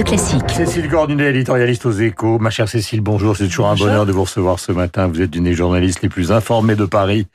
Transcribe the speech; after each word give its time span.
Radio 0.00 0.16
Classique. 0.16 0.50
Cécile 0.50 0.88
Gordunet, 0.88 1.28
éditorialiste 1.28 1.84
aux 1.84 1.92
échos. 1.92 2.38
Ma 2.38 2.48
chère 2.48 2.70
Cécile, 2.70 3.02
bonjour. 3.02 3.36
C'est 3.36 3.48
toujours 3.48 3.68
un 3.68 3.74
bonheur 3.74 4.06
de 4.06 4.12
vous 4.12 4.22
recevoir 4.22 4.58
ce 4.58 4.72
matin. 4.72 5.08
Vous 5.08 5.20
êtes 5.20 5.36
une 5.36 5.44
des 5.44 5.52
journalistes 5.52 6.00
les 6.00 6.08
plus 6.08 6.32
informées 6.32 6.74
de 6.74 6.86
Paris. 6.86 7.26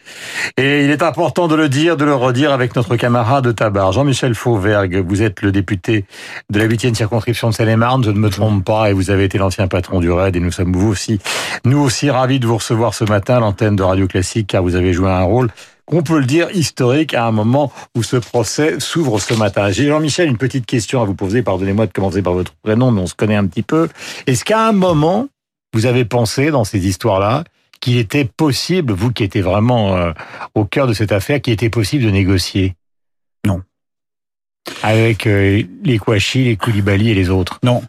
Et 0.57 0.83
il 0.83 0.89
est 0.89 1.03
important 1.03 1.47
de 1.47 1.53
le 1.53 1.69
dire, 1.69 1.95
de 1.95 2.05
le 2.05 2.15
redire 2.15 2.51
avec 2.51 2.75
notre 2.75 2.95
camarade 2.95 3.43
de 3.43 3.51
tabac, 3.51 3.91
Jean-Michel 3.91 4.33
Fauvergue. 4.33 5.05
Vous 5.07 5.21
êtes 5.21 5.43
le 5.43 5.51
député 5.51 6.05
de 6.49 6.57
la 6.57 6.67
8e 6.67 6.95
circonscription 6.95 7.49
de 7.49 7.53
Seine-et-Marne. 7.53 8.03
Je 8.03 8.09
ne 8.09 8.17
me 8.17 8.31
trompe 8.31 8.65
pas. 8.65 8.89
Et 8.89 8.93
vous 8.93 9.11
avez 9.11 9.25
été 9.25 9.37
l'ancien 9.37 9.67
patron 9.67 9.99
du 9.99 10.09
RAID. 10.09 10.35
Et 10.35 10.39
nous 10.39 10.51
sommes 10.51 10.73
vous 10.73 10.89
aussi, 10.89 11.19
nous 11.65 11.77
aussi 11.77 12.09
ravis 12.09 12.39
de 12.39 12.47
vous 12.47 12.57
recevoir 12.57 12.95
ce 12.95 13.03
matin 13.03 13.35
à 13.35 13.39
l'antenne 13.41 13.75
de 13.75 13.83
Radio 13.83 14.07
Classique 14.07 14.47
car 14.47 14.63
vous 14.63 14.73
avez 14.73 14.91
joué 14.91 15.11
un 15.11 15.21
rôle 15.21 15.51
on 15.87 16.01
peut 16.01 16.19
le 16.19 16.25
dire, 16.25 16.49
historique 16.51 17.13
à 17.13 17.25
un 17.25 17.31
moment 17.31 17.71
où 17.95 18.03
ce 18.03 18.17
procès 18.17 18.79
s'ouvre 18.79 19.19
ce 19.19 19.33
matin. 19.33 19.69
J'ai 19.69 19.87
Jean-Michel 19.87 20.27
une 20.27 20.37
petite 20.37 20.65
question 20.65 21.01
à 21.01 21.05
vous 21.05 21.15
poser. 21.15 21.43
Pardonnez-moi 21.43 21.87
de 21.87 21.91
commencer 21.91 22.21
par 22.21 22.33
votre 22.33 22.53
prénom, 22.63 22.91
mais 22.91 23.01
on 23.01 23.07
se 23.07 23.15
connaît 23.15 23.35
un 23.35 23.45
petit 23.45 23.63
peu. 23.63 23.89
Est-ce 24.27 24.43
qu'à 24.43 24.67
un 24.67 24.71
moment, 24.71 25.27
vous 25.73 25.85
avez 25.85 26.05
pensé 26.05 26.51
dans 26.51 26.63
ces 26.63 26.87
histoires-là 26.87 27.43
qu'il 27.81 27.97
était 27.97 28.25
possible, 28.25 28.93
vous 28.93 29.11
qui 29.11 29.23
étiez 29.23 29.41
vraiment 29.41 29.95
euh, 29.95 30.11
au 30.55 30.65
cœur 30.65 30.87
de 30.87 30.93
cette 30.93 31.11
affaire, 31.11 31.41
qu'il 31.41 31.53
était 31.53 31.69
possible 31.69 32.03
de 32.03 32.09
négocier? 32.09 32.75
Non. 33.45 33.61
Avec 34.81 35.27
euh, 35.27 35.61
les 35.83 35.97
Kouachi, 35.99 36.45
les 36.45 36.57
Koulibaly 36.57 37.11
et 37.11 37.13
les 37.13 37.29
autres? 37.29 37.59
Non. 37.63 37.83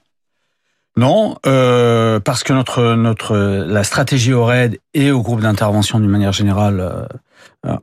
Non, 0.98 1.36
euh, 1.44 2.20
parce 2.20 2.42
que 2.42 2.54
notre 2.54 2.94
notre 2.94 3.36
la 3.36 3.84
stratégie 3.84 4.32
au 4.32 4.46
RAID 4.46 4.80
et 4.94 5.10
au 5.10 5.20
groupe 5.20 5.40
d'intervention 5.40 6.00
d'une 6.00 6.08
manière 6.08 6.32
générale 6.32 6.80
euh, 6.80 7.06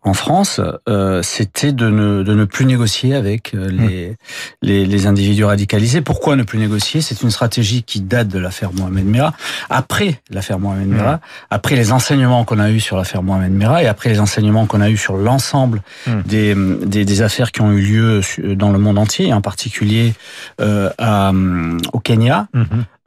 en 0.03 0.13
France, 0.13 0.61
euh, 0.87 1.21
c'était 1.23 1.71
de 1.71 1.89
ne, 1.89 2.23
de 2.23 2.33
ne 2.33 2.45
plus 2.45 2.65
négocier 2.65 3.15
avec 3.15 3.53
euh, 3.53 3.69
hmm. 3.69 3.87
les, 3.87 4.17
les, 4.61 4.85
les, 4.85 5.07
individus 5.07 5.43
radicalisés. 5.43 6.01
Pourquoi 6.01 6.35
ne 6.35 6.43
plus 6.43 6.57
négocier? 6.57 7.01
C'est 7.01 7.21
une 7.21 7.31
stratégie 7.31 7.83
qui 7.83 8.01
date 8.01 8.29
de 8.29 8.39
l'affaire 8.39 8.71
Mohamed 8.73 9.05
Merah. 9.05 9.33
Après 9.69 10.21
l'affaire 10.29 10.59
Mohamed 10.59 10.87
hmm. 10.87 10.95
Merah, 10.95 11.19
après 11.49 11.75
les 11.75 11.91
enseignements 11.91 12.45
qu'on 12.45 12.59
a 12.59 12.69
eus 12.69 12.79
sur 12.79 12.97
l'affaire 12.97 13.23
Mohamed 13.23 13.51
Merah 13.51 13.83
et 13.83 13.87
après 13.87 14.09
les 14.09 14.19
enseignements 14.19 14.65
qu'on 14.65 14.81
a 14.81 14.89
eus 14.89 14.97
sur 14.97 15.17
l'ensemble 15.17 15.81
hmm. 16.07 16.21
des, 16.25 16.55
des, 16.85 17.05
des, 17.05 17.21
affaires 17.21 17.51
qui 17.51 17.61
ont 17.61 17.71
eu 17.71 17.81
lieu 17.81 18.21
dans 18.55 18.71
le 18.71 18.79
monde 18.79 18.97
entier, 18.97 19.33
en 19.33 19.41
particulier 19.41 20.13
euh, 20.61 20.89
à, 20.97 21.31
au 21.91 21.99
Kenya, 21.99 22.47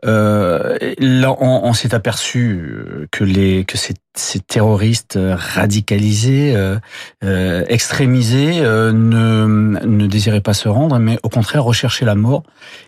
euh, 0.04 0.76
là, 0.98 1.34
on, 1.40 1.64
on 1.64 1.72
s'est 1.72 1.94
aperçu 1.94 3.08
que 3.10 3.24
les 3.24 3.64
que 3.64 3.78
ces, 3.78 3.94
ces 4.14 4.40
terroristes 4.40 5.18
radicalisés, 5.22 6.54
euh, 6.54 6.76
euh, 7.24 7.64
extrémisés, 7.68 8.60
euh, 8.60 8.92
ne, 8.92 9.46
ne 9.86 10.06
désiraient 10.06 10.42
pas 10.42 10.54
se 10.54 10.68
rendre, 10.68 10.98
mais 10.98 11.18
au 11.22 11.28
contraire 11.30 11.64
rechercher 11.64 12.04
la 12.04 12.14
mort 12.14 12.42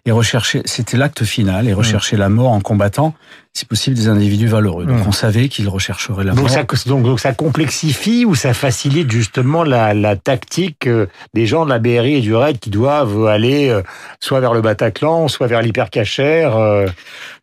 et 0.04 0.10
rechercher. 0.10 0.62
C'était 0.66 0.98
l'acte 0.98 1.24
final 1.24 1.66
et 1.66 1.72
rechercher 1.72 2.16
mmh. 2.16 2.20
la 2.20 2.28
mort 2.28 2.52
en 2.52 2.60
combattant 2.60 3.14
si 3.58 3.64
possible, 3.64 3.96
des 3.96 4.08
individus 4.08 4.46
valeureux. 4.46 4.86
Donc 4.86 5.04
mmh. 5.04 5.08
on 5.08 5.12
savait 5.12 5.48
qu'ils 5.48 5.68
rechercheraient 5.68 6.24
la 6.24 6.32
donc 6.32 6.42
mort. 6.42 6.50
Ça, 6.50 6.64
donc, 6.86 7.02
donc, 7.02 7.20
ça 7.20 7.32
complexifie 7.32 8.24
ou 8.24 8.34
ça 8.34 8.54
facilite 8.54 9.10
justement 9.10 9.64
la, 9.64 9.94
la 9.94 10.16
tactique 10.16 10.86
euh, 10.86 11.06
des 11.34 11.46
gens 11.46 11.64
de 11.64 11.70
la 11.70 11.78
BRI 11.78 12.14
et 12.14 12.20
du 12.20 12.34
RAID 12.34 12.58
qui 12.58 12.70
doivent 12.70 13.26
aller 13.26 13.68
euh, 13.68 13.82
soit 14.20 14.40
vers 14.40 14.54
le 14.54 14.60
Bataclan, 14.60 15.28
soit 15.28 15.48
vers 15.48 15.62
l'hypercachère 15.62 16.56
euh. 16.56 16.86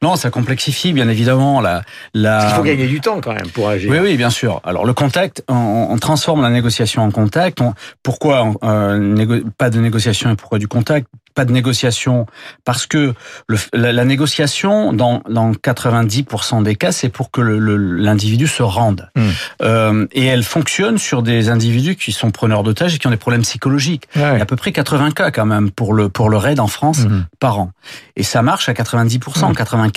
Non, 0.05 0.17
ça 0.17 0.29
complexifie 0.29 0.93
bien 0.93 1.09
évidemment 1.09 1.61
la... 1.61 1.81
la... 2.13 2.37
Parce 2.37 2.45
qu'il 2.45 2.55
faut 2.57 2.61
gagner 2.61 2.85
du 2.85 3.01
temps 3.01 3.21
quand 3.21 3.33
même 3.33 3.49
pour 3.49 3.69
agir. 3.69 3.89
Oui, 3.89 3.97
oui, 3.99 4.17
bien 4.17 4.29
sûr. 4.29 4.61
Alors 4.63 4.85
le 4.85 4.93
contact, 4.93 5.43
on, 5.47 5.87
on 5.89 5.97
transforme 5.97 6.43
la 6.43 6.51
négociation 6.51 7.01
en 7.01 7.09
contact. 7.09 7.59
On, 7.59 7.73
pourquoi 8.03 8.53
euh, 8.63 9.41
pas 9.57 9.71
de 9.71 9.79
négociation 9.79 10.29
et 10.29 10.35
pourquoi 10.35 10.59
du 10.59 10.67
contact? 10.67 11.07
Pas 11.33 11.43
de 11.43 11.51
négociation 11.51 12.27
parce 12.63 12.85
que 12.85 13.13
le, 13.47 13.57
la, 13.73 13.91
la, 13.91 14.05
négociation 14.05 14.93
dans, 14.93 15.21
dans 15.27 15.51
90% 15.51 16.63
des 16.63 16.75
cas 16.75 16.93
c'est 16.93 17.09
pour 17.09 17.29
que 17.29 17.41
l'individu 17.41 18.47
se 18.47 18.63
rende 18.63 19.09
mmh. 19.15 19.21
euh, 19.61 20.07
et 20.13 20.23
elle 20.27 20.43
fonctionne 20.43 20.97
sur 20.97 21.23
des 21.23 21.49
individus 21.49 21.97
qui 21.97 22.13
sont 22.13 22.31
preneurs 22.31 22.63
d'otages 22.63 22.95
et 22.95 22.99
qui 22.99 23.07
ont 23.07 23.09
des 23.09 23.17
problèmes 23.17 23.41
psychologiques. 23.41 24.07
Ouais. 24.15 24.21
Il 24.21 24.37
y 24.37 24.39
a 24.39 24.43
à 24.43 24.45
peu 24.45 24.55
près 24.55 24.71
80 24.71 25.11
cas 25.11 25.31
quand 25.31 25.45
même 25.45 25.71
pour 25.71 25.93
le 25.93 26.07
pour 26.07 26.29
le 26.29 26.37
raid 26.37 26.61
en 26.61 26.67
France 26.67 26.99
mmh. 26.99 27.25
par 27.41 27.59
an 27.59 27.71
et 28.15 28.23
ça 28.23 28.41
marche 28.41 28.69
à 28.69 28.73
90%, 28.73 29.19
mmh. 29.19 29.51
95%. 29.51 29.94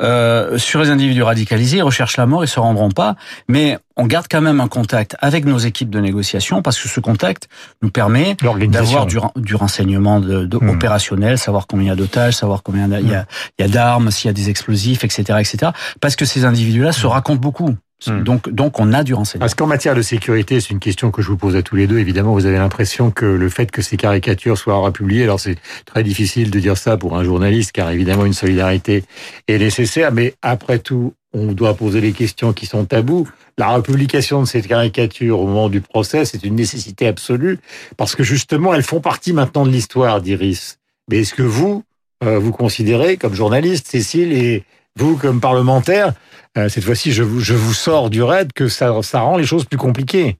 Euh, 0.00 0.58
sur 0.58 0.80
les 0.80 0.90
individus 0.90 1.22
radicalisés, 1.22 1.78
ils 1.78 1.82
recherchent 1.82 2.16
la 2.16 2.26
mort, 2.26 2.44
ils 2.44 2.48
se 2.48 2.60
rendront 2.60 2.90
pas, 2.90 3.16
mais 3.48 3.78
on 3.96 4.06
garde 4.06 4.26
quand 4.30 4.40
même 4.40 4.60
un 4.60 4.68
contact 4.68 5.16
avec 5.20 5.44
nos 5.44 5.58
équipes 5.58 5.90
de 5.90 6.00
négociation 6.00 6.62
parce 6.62 6.80
que 6.80 6.88
ce 6.88 7.00
contact 7.00 7.48
nous 7.82 7.90
permet 7.90 8.36
d'avoir 8.68 9.06
du, 9.06 9.18
du, 9.36 9.54
renseignement 9.54 10.20
de, 10.20 10.44
de 10.44 10.56
mmh. 10.56 10.68
opérationnel, 10.70 11.38
savoir 11.38 11.66
combien 11.66 11.86
il 11.86 11.88
y 11.88 11.92
a 11.92 11.96
d'otages, 11.96 12.34
savoir 12.34 12.62
combien 12.62 12.86
il 12.86 13.08
y 13.08 13.14
a, 13.14 13.22
mmh. 13.22 13.62
a 13.62 13.68
d'armes, 13.68 14.10
s'il 14.10 14.28
y 14.28 14.30
a 14.30 14.32
des 14.32 14.50
explosifs, 14.50 15.04
etc., 15.04 15.38
etc. 15.40 15.72
Parce 16.00 16.16
que 16.16 16.24
ces 16.24 16.44
individus-là 16.44 16.90
mmh. 16.90 16.94
se 16.94 17.06
racontent 17.06 17.40
beaucoup. 17.40 17.76
Mmh. 18.06 18.22
Donc, 18.22 18.48
donc, 18.50 18.80
on 18.80 18.92
a 18.92 19.02
du 19.04 19.14
renseignement. 19.14 19.44
Parce 19.44 19.54
qu'en 19.54 19.66
matière 19.66 19.94
de 19.94 20.02
sécurité, 20.02 20.60
c'est 20.60 20.70
une 20.70 20.80
question 20.80 21.10
que 21.10 21.22
je 21.22 21.28
vous 21.28 21.36
pose 21.36 21.56
à 21.56 21.62
tous 21.62 21.76
les 21.76 21.86
deux. 21.86 21.98
Évidemment, 21.98 22.32
vous 22.32 22.46
avez 22.46 22.58
l'impression 22.58 23.10
que 23.10 23.26
le 23.26 23.48
fait 23.48 23.70
que 23.70 23.82
ces 23.82 23.96
caricatures 23.96 24.58
soient 24.58 24.76
republiées, 24.76 25.24
alors 25.24 25.40
c'est 25.40 25.56
très 25.84 26.02
difficile 26.02 26.50
de 26.50 26.60
dire 26.60 26.76
ça 26.76 26.96
pour 26.96 27.16
un 27.16 27.24
journaliste, 27.24 27.72
car 27.72 27.90
évidemment, 27.90 28.24
une 28.24 28.32
solidarité 28.32 29.04
est 29.48 29.58
nécessaire. 29.58 30.12
Mais 30.12 30.34
après 30.42 30.78
tout, 30.78 31.14
on 31.34 31.52
doit 31.52 31.74
poser 31.74 32.00
les 32.00 32.12
questions 32.12 32.52
qui 32.52 32.66
sont 32.66 32.84
tabous. 32.84 33.28
La 33.58 33.68
republication 33.68 34.40
de 34.42 34.46
cette 34.46 34.66
caricature 34.66 35.40
au 35.40 35.46
moment 35.46 35.68
du 35.68 35.80
procès, 35.80 36.24
c'est 36.24 36.44
une 36.44 36.54
nécessité 36.54 37.06
absolue, 37.06 37.58
parce 37.96 38.14
que 38.14 38.22
justement, 38.22 38.74
elles 38.74 38.82
font 38.82 39.00
partie 39.00 39.32
maintenant 39.32 39.64
de 39.64 39.70
l'histoire 39.70 40.20
d'Iris. 40.20 40.78
Mais 41.08 41.20
est-ce 41.20 41.34
que 41.34 41.42
vous, 41.42 41.84
euh, 42.24 42.38
vous 42.38 42.52
considérez, 42.52 43.16
comme 43.16 43.34
journaliste, 43.34 43.88
Cécile, 43.88 44.32
et 44.32 44.64
vous, 44.96 45.16
comme 45.16 45.40
parlementaire, 45.40 46.12
euh, 46.58 46.68
cette 46.68 46.84
fois-ci, 46.84 47.12
je 47.12 47.22
vous, 47.22 47.40
je 47.40 47.54
vous 47.54 47.72
sors 47.72 48.10
du 48.10 48.22
raid, 48.22 48.52
que 48.52 48.68
ça, 48.68 48.92
ça 49.02 49.20
rend 49.20 49.36
les 49.36 49.46
choses 49.46 49.64
plus 49.64 49.78
compliquées 49.78 50.36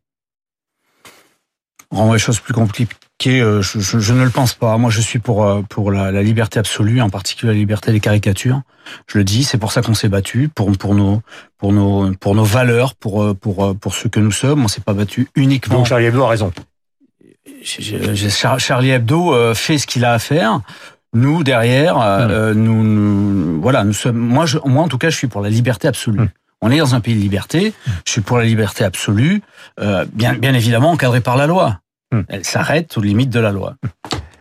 Rend 1.91 2.12
les 2.12 2.19
choses 2.19 2.41
plus 2.41 2.55
compliquées 2.55 2.97
euh, 3.27 3.62
je, 3.62 3.78
je, 3.78 3.99
je, 4.00 4.15
ne 4.15 4.25
le 4.25 4.31
pense 4.31 4.55
pas. 4.55 4.77
Moi, 4.78 4.91
je 4.91 5.00
suis 5.00 5.19
pour 5.19 5.47
euh, 5.47 5.62
pour 5.69 5.93
la, 5.93 6.11
la, 6.11 6.23
liberté 6.23 6.59
absolue, 6.59 7.00
en 7.00 7.11
particulier 7.11 7.53
la 7.53 7.59
liberté 7.59 7.93
des 7.93 8.00
caricatures. 8.00 8.62
Je 9.06 9.19
le 9.19 9.25
dis, 9.25 9.45
c'est 9.45 9.59
pour 9.59 9.73
ça 9.73 9.83
qu'on 9.83 9.95
s'est 9.95 10.09
battu, 10.09 10.49
pour 10.49 10.73
pour 10.73 10.95
nos 10.95 11.23
pour 11.59 11.73
nos 11.73 12.12
pour 12.15 12.34
nos 12.34 12.44
valeurs, 12.44 12.94
pour 12.94 13.37
pour 13.37 13.77
pour 13.79 13.94
ce 13.94 14.09
que 14.09 14.19
nous 14.19 14.33
sommes. 14.33 14.65
On 14.65 14.69
s'est 14.69 14.81
pas 14.81 14.94
battu 14.94 15.29
uniquement. 15.37 15.77
Donc 15.77 15.87
Charlie 15.87 16.06
Hebdo 16.06 16.25
a 16.25 16.29
raison. 16.29 16.53
Charlie 17.65 18.91
Hebdo 18.91 19.55
fait 19.55 19.79
ce 19.79 19.87
qu'il 19.87 20.05
a 20.05 20.15
à 20.15 20.19
faire. 20.19 20.61
Nous 21.15 21.45
derrière, 21.45 21.99
mmh. 21.99 22.53
nous, 22.53 22.83
nous, 22.83 23.61
voilà, 23.61 23.84
nous 23.84 23.93
sommes. 23.93 24.17
Moi, 24.17 24.47
je, 24.47 24.59
moi 24.65 24.83
en 24.83 24.89
tout 24.89 24.99
cas, 24.99 25.11
je 25.11 25.17
suis 25.17 25.28
pour 25.28 25.43
la 25.43 25.50
liberté 25.50 25.89
absolue. 25.89 26.21
Mmh. 26.21 26.28
On 26.62 26.71
est 26.71 26.78
dans 26.78 26.95
un 26.95 27.00
pays 27.00 27.17
de 27.17 27.21
liberté. 27.21 27.73
Je 28.06 28.12
suis 28.12 28.21
pour 28.21 28.39
la 28.39 28.45
liberté 28.45 28.84
absolue, 28.84 29.43
euh, 29.81 30.05
bien, 30.12 30.34
bien 30.34 30.55
évidemment 30.55 30.93
encadrée 30.93 31.21
par 31.21 31.37
la 31.37 31.47
loi. 31.49 31.81
Hmm. 32.12 32.21
Elle 32.28 32.45
s'arrête 32.45 32.97
aux 32.97 33.00
limites 33.00 33.31
de 33.31 33.41
la 33.41 33.50
loi. 33.50 33.75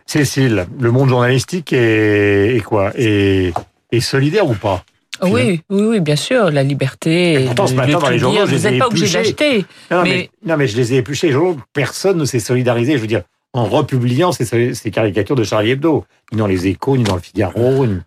Cécile, 0.06 0.66
le 0.78 0.90
monde 0.92 1.08
journalistique 1.08 1.72
est, 1.72 2.56
est 2.56 2.60
quoi? 2.60 2.92
Est, 2.94 3.52
est 3.90 4.00
solidaire 4.00 4.46
ou 4.46 4.54
pas? 4.54 4.84
Oui, 5.22 5.62
oui, 5.68 5.82
oui, 5.82 6.00
bien 6.00 6.16
sûr, 6.16 6.50
la 6.50 6.62
liberté. 6.62 7.42
Et 7.42 7.46
pourtant, 7.46 7.66
ce 7.66 7.74
matin, 7.74 7.98
dans 7.98 8.08
les 8.08 8.18
journaux, 8.18 8.46
je 8.46 8.52
les 8.52 8.66
ai 8.66 8.78
pas 8.78 8.86
obligé 8.86 9.18
d'acheter. 9.18 9.66
Non, 9.90 10.02
mais... 10.02 10.08
mais... 10.10 10.30
non, 10.46 10.56
mais 10.56 10.66
je 10.66 10.76
les 10.76 10.94
ai 10.94 10.96
épluchés. 10.98 11.28
Les 11.28 11.32
journaux, 11.32 11.56
personne 11.72 12.18
ne 12.18 12.24
s'est 12.24 12.40
solidarisé. 12.40 12.92
Je 12.92 12.98
veux 12.98 13.06
dire, 13.06 13.22
en 13.52 13.64
republiant 13.64 14.32
ces, 14.32 14.74
ces 14.74 14.90
caricatures 14.90 15.36
de 15.36 15.44
Charlie 15.44 15.70
Hebdo, 15.70 16.04
ni 16.32 16.38
dans 16.38 16.46
les 16.46 16.66
Échos, 16.66 16.96
ni 16.96 17.04
dans 17.04 17.16
le 17.16 17.20
Figaro. 17.20 17.86
Ni... 17.86 17.98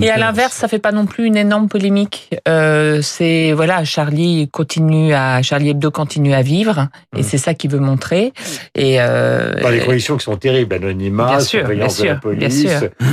Et 0.00 0.10
à 0.10 0.18
l'inverse, 0.18 0.52
ça 0.52 0.68
fait 0.68 0.78
pas 0.78 0.92
non 0.92 1.06
plus 1.06 1.24
une 1.24 1.36
énorme 1.36 1.66
polémique. 1.66 2.30
Euh, 2.46 3.00
c'est 3.00 3.52
voilà, 3.52 3.84
Charlie 3.84 4.48
continue 4.50 5.14
à 5.14 5.40
Charlie 5.40 5.70
Hebdo 5.70 5.90
continue 5.90 6.34
à 6.34 6.42
vivre, 6.42 6.88
et 7.16 7.20
mmh. 7.20 7.22
c'est 7.22 7.38
ça 7.38 7.54
qu'il 7.54 7.70
veut 7.70 7.80
montrer. 7.80 8.32
Et 8.74 9.00
euh, 9.00 9.54
dans 9.60 9.70
les 9.70 9.80
conditions 9.80 10.18
qui 10.18 10.24
sont 10.24 10.36
terribles, 10.36 10.74
anonymat, 10.74 11.40
surveillance 11.40 12.00
de 12.00 12.04
la 12.04 12.14
police, 12.16 12.66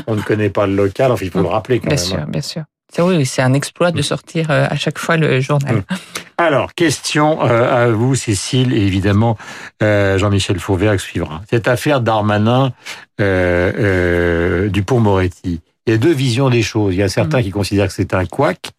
on 0.05 0.15
ne 0.15 0.21
connaît 0.21 0.49
pas 0.49 0.67
le 0.67 0.75
local. 0.75 1.13
Enfin, 1.13 1.25
il 1.25 1.31
faut 1.31 1.39
mmh. 1.39 1.43
le 1.43 1.47
rappeler 1.47 1.79
quand 1.79 1.87
bien 1.87 1.95
même. 1.95 2.05
Sûr, 2.05 2.25
bien 2.27 2.41
sûr. 2.41 2.63
C'est 2.93 3.03
oui, 3.03 3.25
c'est 3.25 3.41
un 3.41 3.53
exploit 3.53 3.91
de 3.91 4.01
sortir 4.01 4.51
euh, 4.51 4.67
à 4.69 4.75
chaque 4.75 4.97
fois 4.99 5.15
le 5.15 5.39
journal. 5.39 5.77
Mmh. 5.77 5.95
Alors, 6.39 6.73
question 6.73 7.43
euh, 7.43 7.87
à 7.87 7.89
vous, 7.89 8.15
Cécile, 8.15 8.73
et 8.73 8.79
évidemment 8.79 9.37
euh, 9.83 10.17
Jean-Michel 10.17 10.57
Fauvergue 10.57 10.97
suivra. 10.97 11.41
Cette 11.49 11.67
affaire 11.67 11.99
Darmanin 11.99 12.71
euh, 13.19 13.73
euh, 13.77 14.69
Dupont-Moretti 14.69 15.59
il 15.85 15.93
y 15.93 15.95
a 15.95 15.97
deux 15.97 16.13
visions 16.13 16.49
des 16.49 16.61
choses. 16.61 16.93
Il 16.93 16.99
y 16.99 17.03
a 17.03 17.09
certains 17.09 17.39
mmh. 17.39 17.43
qui 17.43 17.49
considèrent 17.49 17.87
que 17.87 17.93
c'est 17.93 18.13
un 18.13 18.25
couac, 18.25 18.71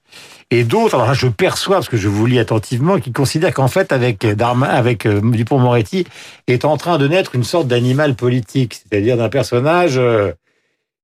et 0.52 0.64
d'autres, 0.64 0.96
alors 0.96 1.06
là, 1.06 1.14
je 1.14 1.28
perçois, 1.28 1.76
parce 1.76 1.88
que 1.88 1.96
je 1.96 2.08
vous 2.08 2.26
lis 2.26 2.40
attentivement, 2.40 2.98
qui 2.98 3.12
considèrent 3.12 3.54
qu'en 3.54 3.68
fait, 3.68 3.92
avec 3.92 4.26
Darma, 4.26 4.66
avec 4.66 5.06
euh, 5.06 5.20
Dupont-Moretti, 5.22 6.06
est 6.48 6.64
en 6.64 6.76
train 6.76 6.98
de 6.98 7.06
naître 7.06 7.36
une 7.36 7.44
sorte 7.44 7.68
d'animal 7.68 8.16
politique, 8.16 8.74
c'est-à-dire 8.74 9.16
d'un 9.16 9.28
personnage 9.28 9.96
euh, 9.96 10.32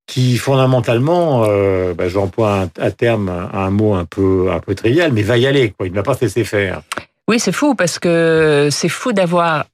qui 0.06 0.36
fondamentalement, 0.36 1.44
euh, 1.46 1.94
bah, 1.94 2.08
j'emploie 2.08 2.60
un, 2.60 2.70
à 2.80 2.90
terme 2.90 3.28
un, 3.52 3.70
mot 3.70 3.94
un 3.94 4.04
peu 4.04 4.50
un 4.52 4.60
peu 4.60 4.74
trivial, 4.74 5.12
mais 5.12 5.22
va 5.22 5.36
y 5.36 5.46
aller. 5.46 5.70
Quoi. 5.70 5.86
Il 5.86 5.90
ne 5.90 5.96
va 5.96 6.02
pas 6.02 6.14
se 6.14 6.22
laisser 6.22 6.44
faire. 6.44 6.82
Oui, 7.28 7.40
c'est 7.40 7.52
fou 7.52 7.74
parce 7.74 7.98
que 7.98 8.68
c'est 8.70 8.88
fou 8.88 9.12
d'avoir 9.12 9.66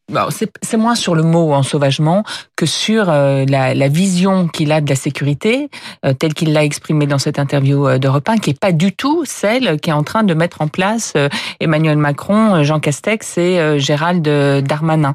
c'est 0.63 0.77
moins 0.77 0.95
sur 0.95 1.15
le 1.15 1.23
mot 1.23 1.53
en 1.53 1.63
sauvagement 1.63 2.25
que 2.57 2.67
sur 2.67 3.07
euh, 3.09 3.45
la, 3.49 3.75
la, 3.75 3.89
vision 3.89 4.49
qu'il 4.49 4.73
a 4.73 4.81
de 4.81 4.89
la 4.89 4.95
sécurité, 4.95 5.69
euh, 6.05 6.13
telle 6.13 6.35
qu'il 6.35 6.53
l'a 6.53 6.65
exprimée 6.65 7.07
dans 7.07 7.19
cette 7.19 7.39
interview 7.39 7.89
euh, 7.89 7.99
d'Europe 7.99 8.29
1, 8.29 8.39
qui 8.39 8.51
est 8.51 8.59
pas 8.59 8.73
du 8.73 8.93
tout 8.93 9.25
celle 9.25 9.81
qui 9.81 9.91
est 9.91 9.93
en 9.93 10.03
train 10.03 10.23
de 10.23 10.35
mettre 10.35 10.61
en 10.61 10.69
place 10.69 11.15
Emmanuel 11.61 11.97
Macron, 11.97 12.63
Jean 12.63 12.81
Castex 12.81 13.39
et 13.39 13.79
Gérald 13.79 14.23
Darmanin. 14.23 15.15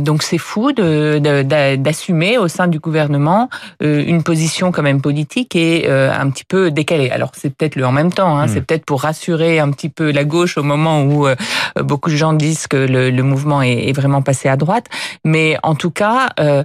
donc 0.00 0.22
c'est 0.22 0.38
fou 0.38 0.72
d'assumer 0.72 2.34
de, 2.34 2.38
au 2.38 2.48
sein 2.48 2.66
du 2.66 2.78
gouvernement 2.78 3.48
une 3.80 4.22
position 4.22 4.72
quand 4.72 4.82
même 4.82 5.00
politique 5.00 5.56
et 5.56 5.88
un 5.90 6.30
petit 6.30 6.44
peu 6.44 6.70
décalée. 6.70 7.10
Alors 7.10 7.32
c'est 7.34 7.50
peut-être 7.54 7.76
le 7.76 7.86
en 7.86 7.92
même 7.92 8.12
temps, 8.12 8.38
hein, 8.38 8.48
c'est 8.48 8.60
hmm. 8.60 8.64
peut-être 8.64 8.84
pour 8.84 9.02
rassurer 9.02 9.58
un 9.58 9.70
petit 9.70 9.88
peu 9.88 10.10
la 10.10 10.24
gauche 10.24 10.56
au 10.58 10.62
moment 10.62 11.02
où 11.02 11.26
beaucoup 11.76 12.10
de 12.10 12.16
gens 12.16 12.32
disent 12.32 12.66
que 12.66 12.76
le, 12.76 13.10
le 13.10 13.22
mouvement 13.22 13.62
est 13.62 13.83
est 13.88 13.92
vraiment 13.92 14.22
passé 14.22 14.48
à 14.48 14.56
droite. 14.56 14.86
Mais 15.24 15.56
en 15.62 15.74
tout 15.74 15.90
cas, 15.90 16.30
euh, 16.40 16.64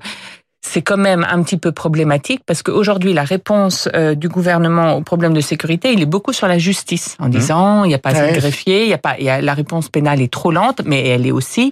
c'est 0.61 0.81
quand 0.81 0.97
même 0.97 1.25
un 1.29 1.41
petit 1.41 1.57
peu 1.57 1.71
problématique 1.71 2.41
parce 2.45 2.63
qu'aujourd'hui, 2.63 3.13
la 3.13 3.23
réponse 3.23 3.87
euh, 3.95 4.15
du 4.15 4.27
gouvernement 4.27 4.95
au 4.95 5.01
problème 5.01 5.33
de 5.33 5.41
sécurité, 5.41 5.93
il 5.93 6.01
est 6.01 6.05
beaucoup 6.05 6.33
sur 6.33 6.47
la 6.47 6.57
justice, 6.57 7.15
en 7.19 7.27
mmh. 7.27 7.29
disant 7.29 7.83
il 7.85 7.89
n'y 7.89 7.95
a 7.95 7.99
pas 7.99 8.09
assez 8.09 8.33
de 8.33 8.39
greffiers, 8.39 8.83
il 8.83 8.89
y 8.89 8.93
a 8.93 8.97
pas, 8.97 9.15
il 9.17 9.25
y 9.25 9.29
a, 9.29 9.41
la 9.41 9.53
réponse 9.53 9.89
pénale 9.89 10.21
est 10.21 10.31
trop 10.31 10.51
lente, 10.51 10.81
mais 10.85 11.07
elle 11.07 11.25
est 11.25 11.31
aussi 11.31 11.71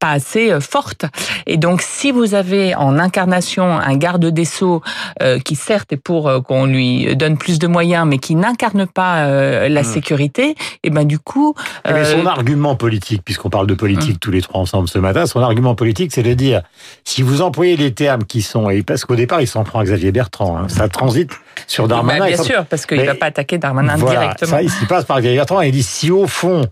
pas 0.00 0.10
assez 0.10 0.50
euh, 0.50 0.60
forte. 0.60 1.04
Et 1.46 1.58
donc, 1.58 1.82
si 1.82 2.10
vous 2.10 2.34
avez 2.34 2.74
en 2.74 2.98
incarnation 2.98 3.78
un 3.78 3.96
garde 3.96 4.24
des 4.26 4.44
sceaux 4.44 4.82
euh, 5.22 5.38
qui 5.38 5.54
certes 5.54 5.92
est 5.92 5.96
pour 5.96 6.28
euh, 6.28 6.40
qu'on 6.40 6.66
lui 6.66 7.14
donne 7.14 7.36
plus 7.36 7.58
de 7.58 7.66
moyens, 7.66 8.06
mais 8.08 8.18
qui 8.18 8.34
n'incarne 8.34 8.86
pas 8.86 9.20
la 9.68 9.82
hmm. 9.82 9.84
sécurité, 9.84 10.50
et 10.50 10.56
eh 10.84 10.90
ben 10.90 11.04
du 11.04 11.18
coup. 11.18 11.54
Mais 11.84 12.04
son 12.04 12.26
argument 12.26 12.74
politique, 12.74 13.22
puisqu'on 13.24 13.50
parle 13.50 13.66
de 13.66 13.74
politique 13.74 14.16
hmm. 14.16 14.20
tous 14.20 14.30
les 14.30 14.40
trois 14.40 14.60
ensemble 14.60 14.88
ce 14.88 14.98
matin, 14.98 15.26
son 15.26 15.40
argument 15.40 15.74
politique, 15.74 16.12
c'est 16.12 16.22
de 16.22 16.32
dire 16.32 16.62
si 17.04 17.22
vous 17.22 17.42
employez 17.42 17.76
les 17.76 17.92
termes 17.92 18.24
qui 18.24 18.40
sont 18.40 18.70
et 18.70 18.82
parce 18.82 19.04
qu'au 19.04 19.16
départ 19.16 19.42
il 19.42 19.46
s'en 19.46 19.64
prend 19.64 19.80
à 19.80 19.84
Xavier 19.84 20.12
Bertrand, 20.12 20.56
hein, 20.56 20.68
ça 20.68 20.88
transite 20.88 21.32
sur 21.66 21.86
Darmanin. 21.86 22.26
bien 22.26 22.42
sûr, 22.42 22.64
parce 22.64 22.86
qu'il 22.86 22.98
ne 22.98 23.04
va 23.04 23.14
pas 23.14 23.26
attaquer 23.26 23.58
Darmanin 23.58 23.96
directement. 23.96 24.50
Ça, 24.50 24.62
il 24.62 24.70
passe 24.88 25.04
par 25.04 25.20
Xavier 25.20 25.36
Bertrand 25.36 25.60
et 25.60 25.68
il 25.68 25.72
dit 25.72 25.82
si 25.82 26.10
au 26.10 26.26
fond 26.26 26.62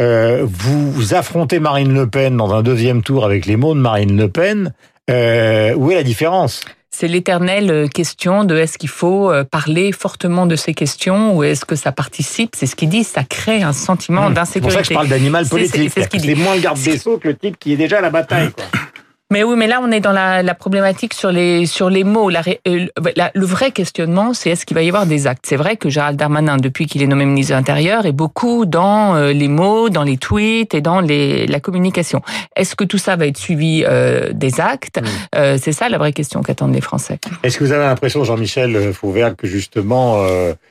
euh, 0.00 0.46
vous 0.46 1.14
affrontez 1.14 1.58
Marine 1.58 1.92
Le 1.92 2.06
Pen 2.06 2.36
dans 2.36 2.54
un 2.54 2.62
deuxième 2.62 3.02
tour 3.02 3.24
avec 3.24 3.46
les 3.46 3.56
mots 3.56 3.74
de 3.74 3.80
Marine 3.80 4.16
Le 4.16 4.28
Pen. 4.28 4.72
Euh, 5.10 5.74
où 5.74 5.90
est 5.90 5.96
la 5.96 6.02
différence? 6.02 6.60
C'est 6.90 7.08
l'éternelle 7.08 7.70
euh, 7.70 7.86
question 7.88 8.44
de 8.44 8.56
est-ce 8.56 8.78
qu'il 8.78 8.88
faut 8.88 9.32
parler 9.50 9.92
fortement 9.92 10.46
de 10.46 10.56
ces 10.56 10.74
questions 10.74 11.36
ou 11.36 11.42
est-ce 11.42 11.64
que 11.64 11.76
ça 11.76 11.92
participe? 11.92 12.54
C'est 12.56 12.66
ce 12.66 12.76
qu'il 12.76 12.88
dit, 12.88 13.04
ça 13.04 13.24
crée 13.24 13.62
un 13.62 13.72
sentiment 13.72 14.30
d'insécurité. 14.30 14.52
C'est 14.52 14.60
pour 14.60 14.72
ça 14.72 14.78
que 14.80 14.88
je 14.88 14.94
parle 14.94 15.08
d'animal 15.08 15.46
politique. 15.46 15.90
C'est 15.94 16.34
moins 16.34 16.54
le 16.54 16.60
garde 16.60 16.80
des 16.80 16.98
Sceaux 16.98 17.18
que 17.18 17.28
le 17.28 17.36
type 17.36 17.58
qui 17.58 17.72
est 17.72 17.76
déjà 17.76 17.98
à 17.98 18.02
la 18.02 18.10
bataille. 18.10 18.50
Quoi. 18.52 18.64
Mais 19.30 19.44
oui, 19.44 19.56
mais 19.58 19.66
là, 19.66 19.80
on 19.82 19.90
est 19.90 20.00
dans 20.00 20.12
la, 20.12 20.42
la 20.42 20.54
problématique 20.54 21.12
sur 21.12 21.30
les, 21.30 21.66
sur 21.66 21.90
les 21.90 22.02
mots. 22.02 22.30
La, 22.30 22.40
euh, 22.66 22.86
la, 23.14 23.30
le 23.34 23.44
vrai 23.44 23.72
questionnement, 23.72 24.32
c'est 24.32 24.48
est-ce 24.48 24.64
qu'il 24.64 24.74
va 24.74 24.82
y 24.82 24.88
avoir 24.88 25.04
des 25.04 25.26
actes? 25.26 25.44
C'est 25.46 25.56
vrai 25.56 25.76
que 25.76 25.90
Gérald 25.90 26.18
Darmanin, 26.18 26.56
depuis 26.56 26.86
qu'il 26.86 27.02
est 27.02 27.06
nommé 27.06 27.26
ministre 27.26 27.52
de 27.52 27.58
l'Intérieur, 27.58 28.06
est 28.06 28.12
beaucoup 28.12 28.64
dans 28.64 29.16
euh, 29.16 29.34
les 29.34 29.48
mots, 29.48 29.90
dans 29.90 30.02
les 30.02 30.16
tweets 30.16 30.72
et 30.72 30.80
dans 30.80 31.02
les, 31.02 31.46
la 31.46 31.60
communication. 31.60 32.22
Est-ce 32.56 32.74
que 32.74 32.84
tout 32.84 32.96
ça 32.96 33.16
va 33.16 33.26
être 33.26 33.36
suivi 33.36 33.84
euh, 33.86 34.30
des 34.32 34.62
actes? 34.62 34.98
Euh, 35.34 35.58
C'est 35.60 35.72
ça 35.72 35.90
la 35.90 35.98
vraie 35.98 36.14
question 36.14 36.40
qu'attendent 36.40 36.74
les 36.74 36.80
Français. 36.80 37.18
Est-ce 37.42 37.58
que 37.58 37.64
vous 37.64 37.72
avez 37.72 37.84
l'impression, 37.84 38.24
Jean-Michel 38.24 38.94
Fauvert, 38.94 39.36
que 39.36 39.46
justement 39.46 40.24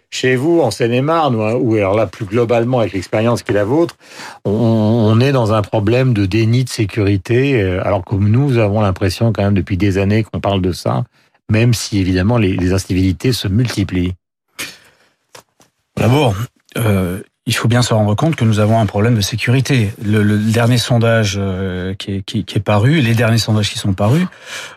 chez 0.09 0.35
vous, 0.35 0.61
en 0.61 0.71
Seine-et-Marne, 0.71 1.35
ou, 1.35 1.75
alors 1.75 1.95
là, 1.95 2.07
plus 2.07 2.25
globalement, 2.25 2.79
avec 2.79 2.93
l'expérience 2.93 3.43
qui 3.43 3.51
est 3.51 3.55
la 3.55 3.65
vôtre, 3.65 3.97
on, 4.45 5.19
est 5.19 5.31
dans 5.31 5.53
un 5.53 5.61
problème 5.61 6.13
de 6.13 6.25
déni 6.25 6.63
de 6.63 6.69
sécurité, 6.69 7.61
euh, 7.61 7.85
alors 7.85 8.05
que 8.05 8.15
nous 8.15 8.57
avons 8.57 8.81
l'impression 8.81 9.33
quand 9.33 9.43
même 9.43 9.53
depuis 9.53 9.77
des 9.77 9.97
années 9.97 10.23
qu'on 10.23 10.39
parle 10.39 10.61
de 10.61 10.71
ça, 10.71 11.03
même 11.49 11.73
si 11.73 11.99
évidemment 11.99 12.37
les, 12.37 12.73
incivilités 12.73 13.33
se 13.33 13.47
multiplient. 13.47 14.13
D'abord, 15.97 16.35
euh, 16.77 17.21
il 17.47 17.55
faut 17.55 17.69
bien 17.69 17.81
se 17.81 17.93
rendre 17.93 18.13
compte 18.13 18.35
que 18.35 18.43
nous 18.43 18.59
avons 18.59 18.79
un 18.79 18.85
problème 18.85 19.15
de 19.15 19.21
sécurité. 19.21 19.93
Le, 20.03 20.21
le 20.21 20.37
dernier 20.37 20.77
sondage 20.77 21.37
euh, 21.39 21.93
qui, 21.95 22.15
est, 22.15 22.21
qui, 22.21 22.43
qui, 22.43 22.57
est, 22.57 22.61
paru, 22.61 22.99
les 22.99 23.15
derniers 23.15 23.37
sondages 23.37 23.71
qui 23.71 23.79
sont 23.79 23.93
parus, 23.93 24.27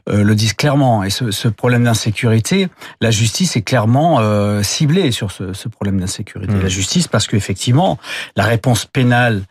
euh, 0.09 0.23
le 0.23 0.35
disent 0.37 0.55
clairement. 0.55 1.03
Et 1.03 1.11
ce, 1.11 1.33
ce 1.33 1.49
problème 1.49 1.83
d'insécurité, 1.83 2.69
la 3.01 3.11
justice 3.11 3.57
est 3.57 3.63
clairement 3.63 4.19
euh, 4.21 4.63
ciblée 4.63 5.11
sur 5.11 5.33
ce, 5.33 5.53
ce 5.53 5.69
problème 5.69 5.99
d'insécurité. 5.99 6.55
Mmh. 6.55 6.63
La 6.63 6.69
justice, 6.69 7.09
parce 7.09 7.27
qu'effectivement, 7.27 7.99
la 8.37 8.45
réponse 8.45 8.85
pénale 8.85 9.43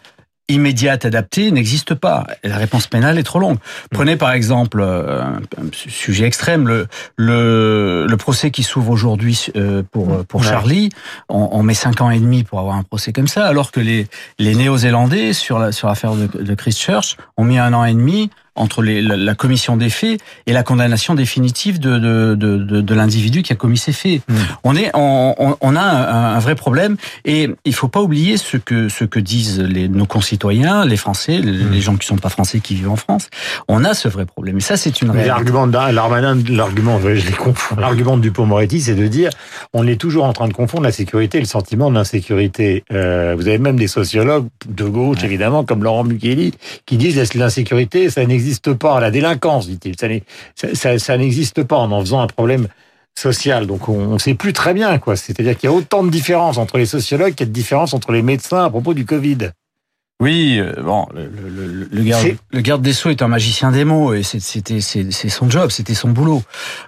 immédiate 0.49 1.05
adaptée 1.05 1.51
n'existe 1.51 1.93
pas. 1.93 2.27
La 2.43 2.57
réponse 2.57 2.87
pénale 2.87 3.17
est 3.17 3.23
trop 3.23 3.39
longue. 3.39 3.57
Prenez 3.91 4.17
par 4.17 4.33
exemple 4.33 4.81
euh, 4.81 5.21
un 5.21 5.69
sujet 5.71 6.25
extrême, 6.25 6.67
le, 6.67 6.87
le, 7.15 8.05
le 8.09 8.17
procès 8.17 8.51
qui 8.51 8.63
s'ouvre 8.63 8.91
aujourd'hui 8.91 9.47
euh, 9.55 9.83
pour, 9.91 10.25
pour 10.25 10.43
Charlie. 10.43 10.89
On, 11.29 11.49
on, 11.51 11.63
met 11.63 11.73
cinq 11.73 12.01
ans 12.01 12.09
et 12.09 12.19
demi 12.19 12.43
pour 12.43 12.59
avoir 12.59 12.75
un 12.75 12.83
procès 12.83 13.13
comme 13.13 13.27
ça, 13.27 13.45
alors 13.45 13.71
que 13.71 13.79
les, 13.79 14.07
les 14.39 14.55
Néo-Zélandais 14.55 15.33
sur 15.33 15.59
la 15.59 15.71
sur 15.71 15.87
l'affaire 15.87 16.15
de, 16.15 16.27
de 16.27 16.53
Christchurch 16.55 17.17
ont 17.37 17.43
mis 17.43 17.59
un 17.59 17.73
an 17.73 17.85
et 17.85 17.93
demi 17.93 18.29
entre 18.55 18.81
les, 18.81 19.01
la, 19.01 19.35
commission 19.35 19.77
des 19.77 19.89
faits 19.89 20.19
et 20.45 20.53
la 20.53 20.63
condamnation 20.63 21.15
définitive 21.15 21.79
de, 21.79 21.97
de, 21.97 22.35
de, 22.35 22.81
de 22.81 22.93
l'individu 22.93 23.41
qui 23.41 23.53
a 23.53 23.55
commis 23.55 23.77
ces 23.77 23.93
faits. 23.93 24.21
Hmm. 24.27 24.35
On, 24.63 24.75
est, 24.75 24.91
on, 24.93 25.57
on 25.59 25.75
a 25.75 25.81
un, 25.81 26.35
un, 26.35 26.39
vrai 26.39 26.55
problème 26.55 26.97
et 27.25 27.49
il 27.65 27.73
faut 27.73 27.87
pas 27.87 28.01
oublier 28.01 28.37
ce 28.37 28.57
que, 28.57 28.89
ce 28.89 29.05
que 29.05 29.19
disent 29.19 29.59
les, 29.59 29.87
nos 29.87 30.05
concitoyens, 30.05 30.85
les 30.85 30.97
Français, 30.97 31.39
les, 31.39 31.51
hmm. 31.51 31.81
gens 31.81 31.95
qui 31.95 32.07
sont 32.07 32.17
pas 32.17 32.29
Français 32.29 32.59
qui 32.59 32.75
vivent 32.75 32.91
en 32.91 32.95
France. 32.95 33.29
On 33.67 33.83
a 33.85 33.93
ce 33.93 34.07
vrai 34.07 34.25
problème. 34.25 34.57
Et 34.57 34.61
ça, 34.61 34.77
c'est 34.77 35.01
une. 35.01 35.13
L'argument 35.13 35.67
l'argument, 35.67 36.99
je 37.01 37.09
les 37.09 37.31
confonds. 37.31 37.75
L'argument 37.77 38.17
de 38.17 38.21
Dupont-Moretti, 38.21 38.81
c'est 38.81 38.95
de 38.95 39.07
dire 39.07 39.31
on 39.73 39.87
est 39.87 39.95
toujours 39.95 40.25
en 40.25 40.33
train 40.33 40.47
de 40.47 40.53
confondre 40.53 40.83
la 40.83 40.91
sécurité 40.91 41.37
et 41.37 41.41
le 41.41 41.47
sentiment 41.47 41.91
d'insécurité. 41.91 42.83
Euh, 42.91 43.35
vous 43.37 43.47
avez 43.47 43.57
même 43.57 43.77
des 43.77 43.87
sociologues 43.87 44.47
de 44.67 44.85
gauche, 44.85 45.23
évidemment, 45.23 45.63
comme 45.63 45.83
Laurent 45.83 46.03
Mukeli, 46.03 46.53
qui 46.85 46.97
disent 46.97 47.17
l'insécurité, 47.35 48.09
ça 48.09 48.25
n'existe 48.25 48.38
n'existe 48.39 48.73
pas. 48.73 48.99
La 48.99 49.11
délinquance, 49.11 49.67
dit-il, 49.67 49.95
ça, 50.55 50.67
ça, 50.73 50.99
ça 50.99 51.17
n'existe 51.17 51.63
pas 51.63 51.77
en 51.77 51.91
en 51.91 51.99
faisant 52.01 52.21
un 52.21 52.27
problème 52.27 52.67
social. 53.17 53.67
Donc 53.67 53.89
on 53.89 54.13
ne 54.13 54.17
sait 54.17 54.33
plus 54.33 54.53
très 54.53 54.73
bien, 54.73 54.97
quoi. 54.97 55.15
C'est-à-dire 55.15 55.57
qu'il 55.57 55.69
y 55.69 55.73
a 55.73 55.75
autant 55.75 56.03
de 56.03 56.09
différences 56.09 56.57
entre 56.57 56.77
les 56.77 56.85
sociologues 56.85 57.33
qu'il 57.35 57.45
y 57.45 57.49
a 57.49 57.51
de 57.51 57.53
différences 57.53 57.93
entre 57.93 58.11
les 58.11 58.21
médecins 58.21 58.65
à 58.65 58.69
propos 58.69 58.93
du 58.93 59.05
Covid. 59.05 59.51
Oui, 60.21 60.59
euh, 60.59 60.73
bon, 60.83 61.07
le, 61.15 61.29
le, 61.29 61.87
le, 61.89 62.03
garde, 62.03 62.35
le, 62.51 62.59
garde, 62.59 62.81
des 62.81 62.91
Sceaux 62.91 63.09
est 63.09 63.21
un 63.21 63.29
magicien 63.29 63.71
des 63.71 63.85
mots 63.85 64.13
et 64.13 64.21
c'était 64.21 64.81
c'est 64.81 65.29
son 65.29 65.49
job, 65.49 65.69
c'était 65.69 65.93
son 65.93 66.09
boulot. 66.09 66.43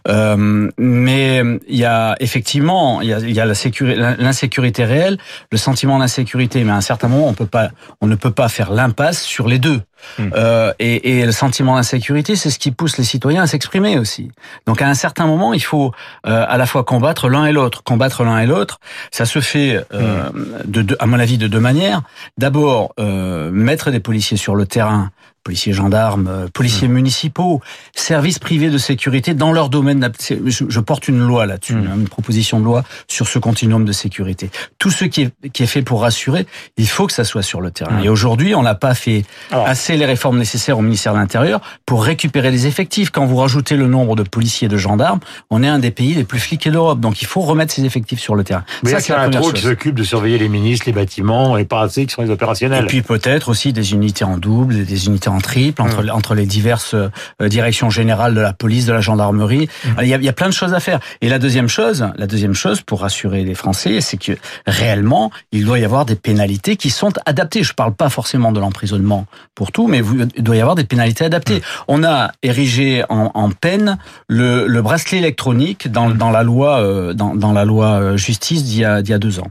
Euh, 0.10 0.70
mais 0.78 1.42
il 1.70 1.78
y 1.78 1.86
a 1.86 2.18
effectivement 2.20 3.00
il 3.00 3.08
y 3.08 3.14
a, 3.14 3.20
il 3.20 3.32
y 3.32 3.40
a 3.40 3.46
l'insécurité 3.46 4.84
réelle, 4.84 5.18
le 5.50 5.58
sentiment 5.58 5.98
d'insécurité, 6.00 6.66
mais 6.66 6.72
à 6.74 6.76
un 6.76 6.82
certain 6.82 7.08
moment 7.08 7.30
on 7.30 7.34
peut 7.34 7.46
pas, 7.46 7.70
on 8.02 8.08
ne 8.08 8.16
peut 8.16 8.32
pas 8.32 8.50
faire 8.50 8.70
l'impasse 8.74 9.22
sur 9.22 9.48
les 9.48 9.60
deux. 9.60 9.80
Hmm. 10.18 10.30
Euh, 10.36 10.74
et, 10.80 11.20
et, 11.20 11.26
le 11.26 11.32
sentiment 11.32 11.76
d'insécurité, 11.76 12.36
c'est 12.36 12.50
ce 12.50 12.60
qui 12.60 12.72
pousse 12.72 12.98
les 12.98 13.04
citoyens 13.04 13.44
à 13.44 13.48
s'exprimer 13.48 13.98
aussi. 13.98 14.32
Donc 14.66 14.82
à 14.82 14.88
un 14.88 14.94
certain 14.94 15.26
moment, 15.26 15.54
il 15.54 15.64
faut 15.64 15.92
euh, 16.26 16.46
à 16.48 16.58
la 16.58 16.66
fois 16.66 16.84
combattre 16.84 17.30
l'un 17.30 17.46
et 17.46 17.52
l'autre. 17.52 17.84
Combattre 17.84 18.24
l'un 18.24 18.40
et 18.40 18.46
l'autre, 18.46 18.80
ça 19.12 19.26
se 19.26 19.40
fait, 19.40 19.84
euh, 19.94 20.30
hmm. 20.30 20.62
de, 20.66 20.98
à 21.00 21.06
mon 21.06 21.20
avis, 21.20 21.38
de 21.38 21.48
deux 21.48 21.60
manières. 21.60 22.02
D'abord, 22.38 22.94
euh, 23.00 23.52
mettre 23.52 23.92
des 23.92 24.00
policiers 24.00 24.38
sur 24.38 24.56
le 24.56 24.66
terrain 24.66 25.12
policiers 25.44 25.74
gendarmes, 25.74 26.28
euh, 26.28 26.48
policiers 26.54 26.88
mmh. 26.88 26.94
municipaux, 26.94 27.62
services 27.96 28.40
privés 28.40 28.70
de 28.70 28.78
sécurité 28.78 29.34
dans 29.34 29.52
leur 29.52 29.70
domaine. 29.70 30.12
Je, 30.46 30.80
porte 30.80 31.08
une 31.08 31.20
loi 31.20 31.46
là-dessus, 31.46 31.76
mmh. 31.76 32.02
une 32.02 32.08
proposition 32.08 32.60
de 32.60 32.66
loi 32.66 32.84
sur 33.08 33.28
ce 33.28 33.40
continuum 33.40 33.86
de 33.86 33.92
sécurité. 33.92 34.50
Tout 34.78 34.92
ce 34.92 35.06
qui 35.06 35.22
est, 35.22 35.50
qui 35.52 35.64
est 35.64 35.68
fait 35.68 35.82
pour 35.82 36.02
rassurer, 36.02 36.46
il 36.78 36.88
faut 36.88 37.08
que 37.08 37.14
ça 37.14 37.24
soit 37.24 37.42
sur 37.42 37.62
le 37.62 37.72
terrain. 37.72 38.00
Mmh. 38.00 38.06
Et 38.06 38.10
aujourd'hui, 38.10 38.56
on 38.56 38.64
n'a 38.64 38.76
pas 38.76 38.94
fait 38.94 39.24
assez 39.52 39.98
les 39.98 40.06
réformes 40.06 40.38
nécessaires 40.38 40.78
au 40.78 40.82
ministère 40.82 41.14
de 41.14 41.20
l'Intérieur 41.20 41.62
pour 41.86 42.04
récupérer 42.04 42.52
les 42.52 42.68
effectifs. 42.68 43.10
Quand 43.10 43.26
vous 43.26 43.38
rajoutez 43.38 43.76
le 43.76 43.88
nombre 43.88 44.16
de 44.16 44.24
policiers 44.24 44.68
et 44.68 44.70
de 44.70 44.78
gendarmes, 44.78 45.20
on 45.50 45.64
est 45.64 45.68
un 45.68 45.80
des 45.80 45.92
pays 45.92 46.14
les 46.14 46.24
plus 46.24 46.40
fliqués 46.40 46.72
d'Europe. 46.72 47.00
Donc 47.00 47.22
il 47.22 47.28
faut 47.28 47.42
remettre 47.42 47.74
ces 47.74 47.86
effectifs 47.86 48.20
sur 48.20 48.36
le 48.36 48.44
terrain. 48.44 48.64
Mais 48.84 48.92
ça, 48.92 49.00
c'est 49.00 49.14
un 49.14 49.30
trop 49.30 49.52
qui 49.52 49.62
s'occupe 49.62 49.96
de 49.96 50.04
surveiller 50.04 50.38
les 50.38 50.50
ministres, 50.50 50.86
les 50.86 50.94
bâtiments, 50.94 51.58
et 51.58 51.66
pas 51.66 51.82
assez 51.82 52.06
qui 52.06 52.14
sont 52.14 52.22
les 52.22 52.30
opérationnels. 52.30 52.84
Et 52.84 52.88
puis 52.88 53.02
peut-être 53.02 53.50
aussi 53.50 53.74
des 53.74 53.94
unités 53.94 54.24
en 54.24 54.38
double, 54.38 54.86
des 54.86 55.06
unités 55.08 55.30
en 55.32 55.40
triple 55.40 55.82
entre, 55.82 56.08
entre 56.12 56.36
les 56.36 56.46
diverses 56.46 56.96
directions 57.40 57.90
générales 57.90 58.36
de 58.36 58.42
la 58.42 58.54
police, 58.54 58.86
de 58.86 58.94
la 58.94 59.02
gendarmerie. 59.02 59.70
Il 60.02 60.08
y, 60.08 60.14
a, 60.14 60.18
il 60.18 60.24
y 60.24 60.30
a 60.30 60.34
plein 60.34 60.48
de 60.48 60.54
choses 60.54 60.74
à 60.74 60.80
faire. 60.80 61.00
Et 61.22 61.30
la 61.30 61.40
deuxième 61.40 61.68
chose, 61.68 62.08
la 62.16 62.28
deuxième 62.28 62.54
chose 62.54 62.82
pour 62.82 63.02
rassurer 63.02 63.44
les 63.44 63.56
Français, 63.56 64.02
c'est 64.02 64.18
que 64.18 64.34
réellement, 64.68 65.32
il 65.52 65.66
doit 65.66 65.80
y 65.80 65.86
avoir 65.86 66.06
des 66.06 66.16
pénalités 66.16 66.76
qui 66.76 66.90
sont 66.90 67.14
adaptées. 67.26 67.64
Je 67.64 67.74
parle 67.74 67.94
pas 67.94 68.10
forcément 68.10 68.52
de 68.52 68.60
l'emprisonnement 68.60 69.26
pour 69.56 69.72
tout, 69.72 69.88
mais 69.88 70.02
il 70.36 70.44
doit 70.44 70.56
y 70.56 70.62
avoir 70.62 70.76
des 70.76 70.84
pénalités 70.84 71.26
adaptées. 71.26 71.62
On 71.88 72.04
a 72.04 72.32
érigé 72.44 73.04
en, 73.10 73.32
en 73.34 73.50
peine 73.52 73.98
le, 74.28 74.68
le, 74.68 74.82
bracelet 74.82 75.18
électronique 75.20 75.92
dans, 75.92 76.10
dans 76.10 76.32
la 76.32 76.44
loi 76.44 77.14
dans, 77.14 77.36
dans 77.36 77.54
la 77.54 77.66
loi 77.66 78.16
justice 78.18 78.64
d'il 78.64 78.80
y 78.80 78.86
a, 78.86 79.02
d'il 79.02 79.12
y 79.12 79.14
a 79.14 79.20
deux 79.20 79.40
ans. 79.40 79.48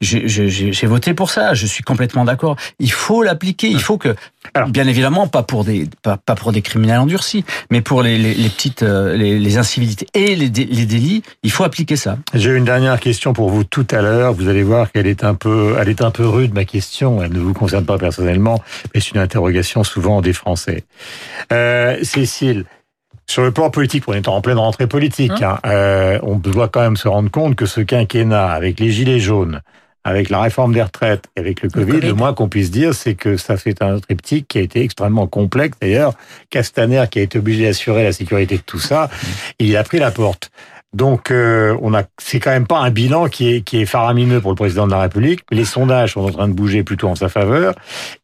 J'ai 0.00 0.86
voté 0.86 1.14
pour 1.14 1.30
ça. 1.30 1.54
Je 1.54 1.66
suis 1.66 1.82
complètement 1.82 2.24
d'accord. 2.24 2.56
Il 2.78 2.92
faut 2.92 3.22
l'appliquer. 3.22 3.68
Il 3.68 3.80
faut 3.80 3.98
que, 3.98 4.14
Alors, 4.52 4.68
bien 4.68 4.86
évidemment, 4.86 5.23
pas 5.26 5.42
pour 5.42 5.64
des 5.64 5.88
pas, 6.02 6.16
pas 6.16 6.34
pour 6.34 6.52
des 6.52 6.62
criminels 6.62 6.98
endurcis, 6.98 7.44
mais 7.70 7.80
pour 7.80 8.02
les, 8.02 8.18
les, 8.18 8.34
les 8.34 8.48
petites 8.48 8.82
les, 8.82 9.38
les, 9.38 9.56
incivilités 9.56 10.06
et 10.14 10.36
les, 10.36 10.48
les 10.48 10.86
délits, 10.86 11.22
il 11.42 11.50
faut 11.50 11.64
appliquer 11.64 11.96
ça. 11.96 12.18
J'ai 12.34 12.50
une 12.50 12.64
dernière 12.64 13.00
question 13.00 13.32
pour 13.32 13.50
vous 13.50 13.64
tout 13.64 13.86
à 13.90 14.02
l'heure. 14.02 14.32
Vous 14.32 14.48
allez 14.48 14.62
voir 14.62 14.90
qu'elle 14.92 15.06
est 15.06 15.24
un 15.24 15.34
peu 15.34 15.76
elle 15.78 15.88
est 15.88 16.02
un 16.02 16.10
peu 16.10 16.26
rude 16.26 16.54
ma 16.54 16.64
question. 16.64 17.22
Elle 17.22 17.32
ne 17.32 17.40
vous 17.40 17.54
concerne 17.54 17.84
pas 17.84 17.98
personnellement, 17.98 18.60
mais 18.92 19.00
c'est 19.00 19.10
une 19.10 19.20
interrogation 19.20 19.84
souvent 19.84 20.20
des 20.20 20.32
Français. 20.32 20.84
Euh, 21.52 21.98
Cécile. 22.02 22.64
Sur 23.26 23.42
le 23.42 23.52
plan 23.52 23.70
politique, 23.70 24.04
on 24.06 24.12
est 24.12 24.28
en 24.28 24.40
pleine 24.42 24.58
rentrée 24.58 24.86
politique. 24.86 25.40
Hein. 25.40 25.58
Euh, 25.64 26.18
on 26.22 26.36
doit 26.36 26.68
quand 26.68 26.82
même 26.82 26.96
se 26.96 27.08
rendre 27.08 27.30
compte 27.30 27.56
que 27.56 27.64
ce 27.64 27.80
quinquennat, 27.80 28.50
avec 28.50 28.78
les 28.78 28.90
gilets 28.90 29.18
jaunes, 29.18 29.62
avec 30.04 30.28
la 30.28 30.42
réforme 30.42 30.74
des 30.74 30.82
retraites, 30.82 31.24
et 31.36 31.40
avec 31.40 31.62
le 31.62 31.70
COVID, 31.70 31.86
le, 31.86 31.92
COVID. 31.94 32.06
le 32.08 32.14
moins 32.14 32.34
qu'on 32.34 32.48
puisse 32.48 32.70
dire, 32.70 32.94
c'est 32.94 33.14
que 33.14 33.36
ça 33.36 33.56
fait 33.56 33.82
un 33.82 33.98
triptyque 33.98 34.46
qui 34.48 34.58
a 34.58 34.60
été 34.60 34.82
extrêmement 34.82 35.26
complexe. 35.26 35.78
D'ailleurs, 35.80 36.14
Castaner, 36.50 37.04
qui 37.10 37.18
a 37.18 37.22
été 37.22 37.38
obligé 37.38 37.64
d'assurer 37.64 38.04
la 38.04 38.12
sécurité 38.12 38.56
de 38.56 38.62
tout 38.62 38.78
ça, 38.78 39.08
il 39.58 39.76
a 39.76 39.82
pris 39.82 39.98
la 39.98 40.10
porte. 40.10 40.50
Donc, 40.94 41.32
euh, 41.32 41.76
on 41.82 41.92
a, 41.92 42.04
c'est 42.18 42.38
quand 42.38 42.52
même 42.52 42.68
pas 42.68 42.78
un 42.78 42.90
bilan 42.90 43.26
qui 43.26 43.52
est 43.52 43.60
qui 43.62 43.80
est 43.80 43.86
faramineux 43.86 44.40
pour 44.40 44.52
le 44.52 44.56
président 44.56 44.86
de 44.86 44.92
la 44.92 45.00
République. 45.00 45.40
Les 45.50 45.64
sondages 45.64 46.12
sont 46.12 46.20
en 46.20 46.30
train 46.30 46.46
de 46.46 46.52
bouger 46.52 46.84
plutôt 46.84 47.08
en 47.08 47.16
sa 47.16 47.28
faveur. 47.28 47.74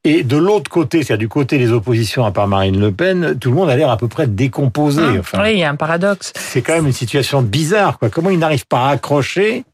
Et 0.04 0.22
de 0.22 0.36
l'autre 0.36 0.70
côté, 0.70 1.02
c'est-à-dire 1.02 1.18
du 1.18 1.28
côté 1.28 1.58
des 1.58 1.72
oppositions, 1.72 2.24
à 2.24 2.30
part 2.30 2.46
Marine 2.46 2.78
Le 2.78 2.92
Pen, 2.92 3.36
tout 3.40 3.50
le 3.50 3.56
monde 3.56 3.70
a 3.70 3.76
l'air 3.76 3.90
à 3.90 3.96
peu 3.96 4.06
près 4.06 4.28
décomposé. 4.28 5.02
Enfin, 5.18 5.42
oui, 5.42 5.54
il 5.54 5.58
y 5.58 5.64
a 5.64 5.70
un 5.70 5.74
paradoxe. 5.74 6.32
C'est 6.36 6.62
quand 6.62 6.74
même 6.74 6.86
une 6.86 6.92
situation 6.92 7.42
bizarre. 7.42 7.98
Quoi. 7.98 8.08
Comment 8.08 8.30
il 8.30 8.38
n'arrive 8.38 8.66
pas 8.66 8.86
à 8.86 8.90
accrocher 8.90 9.64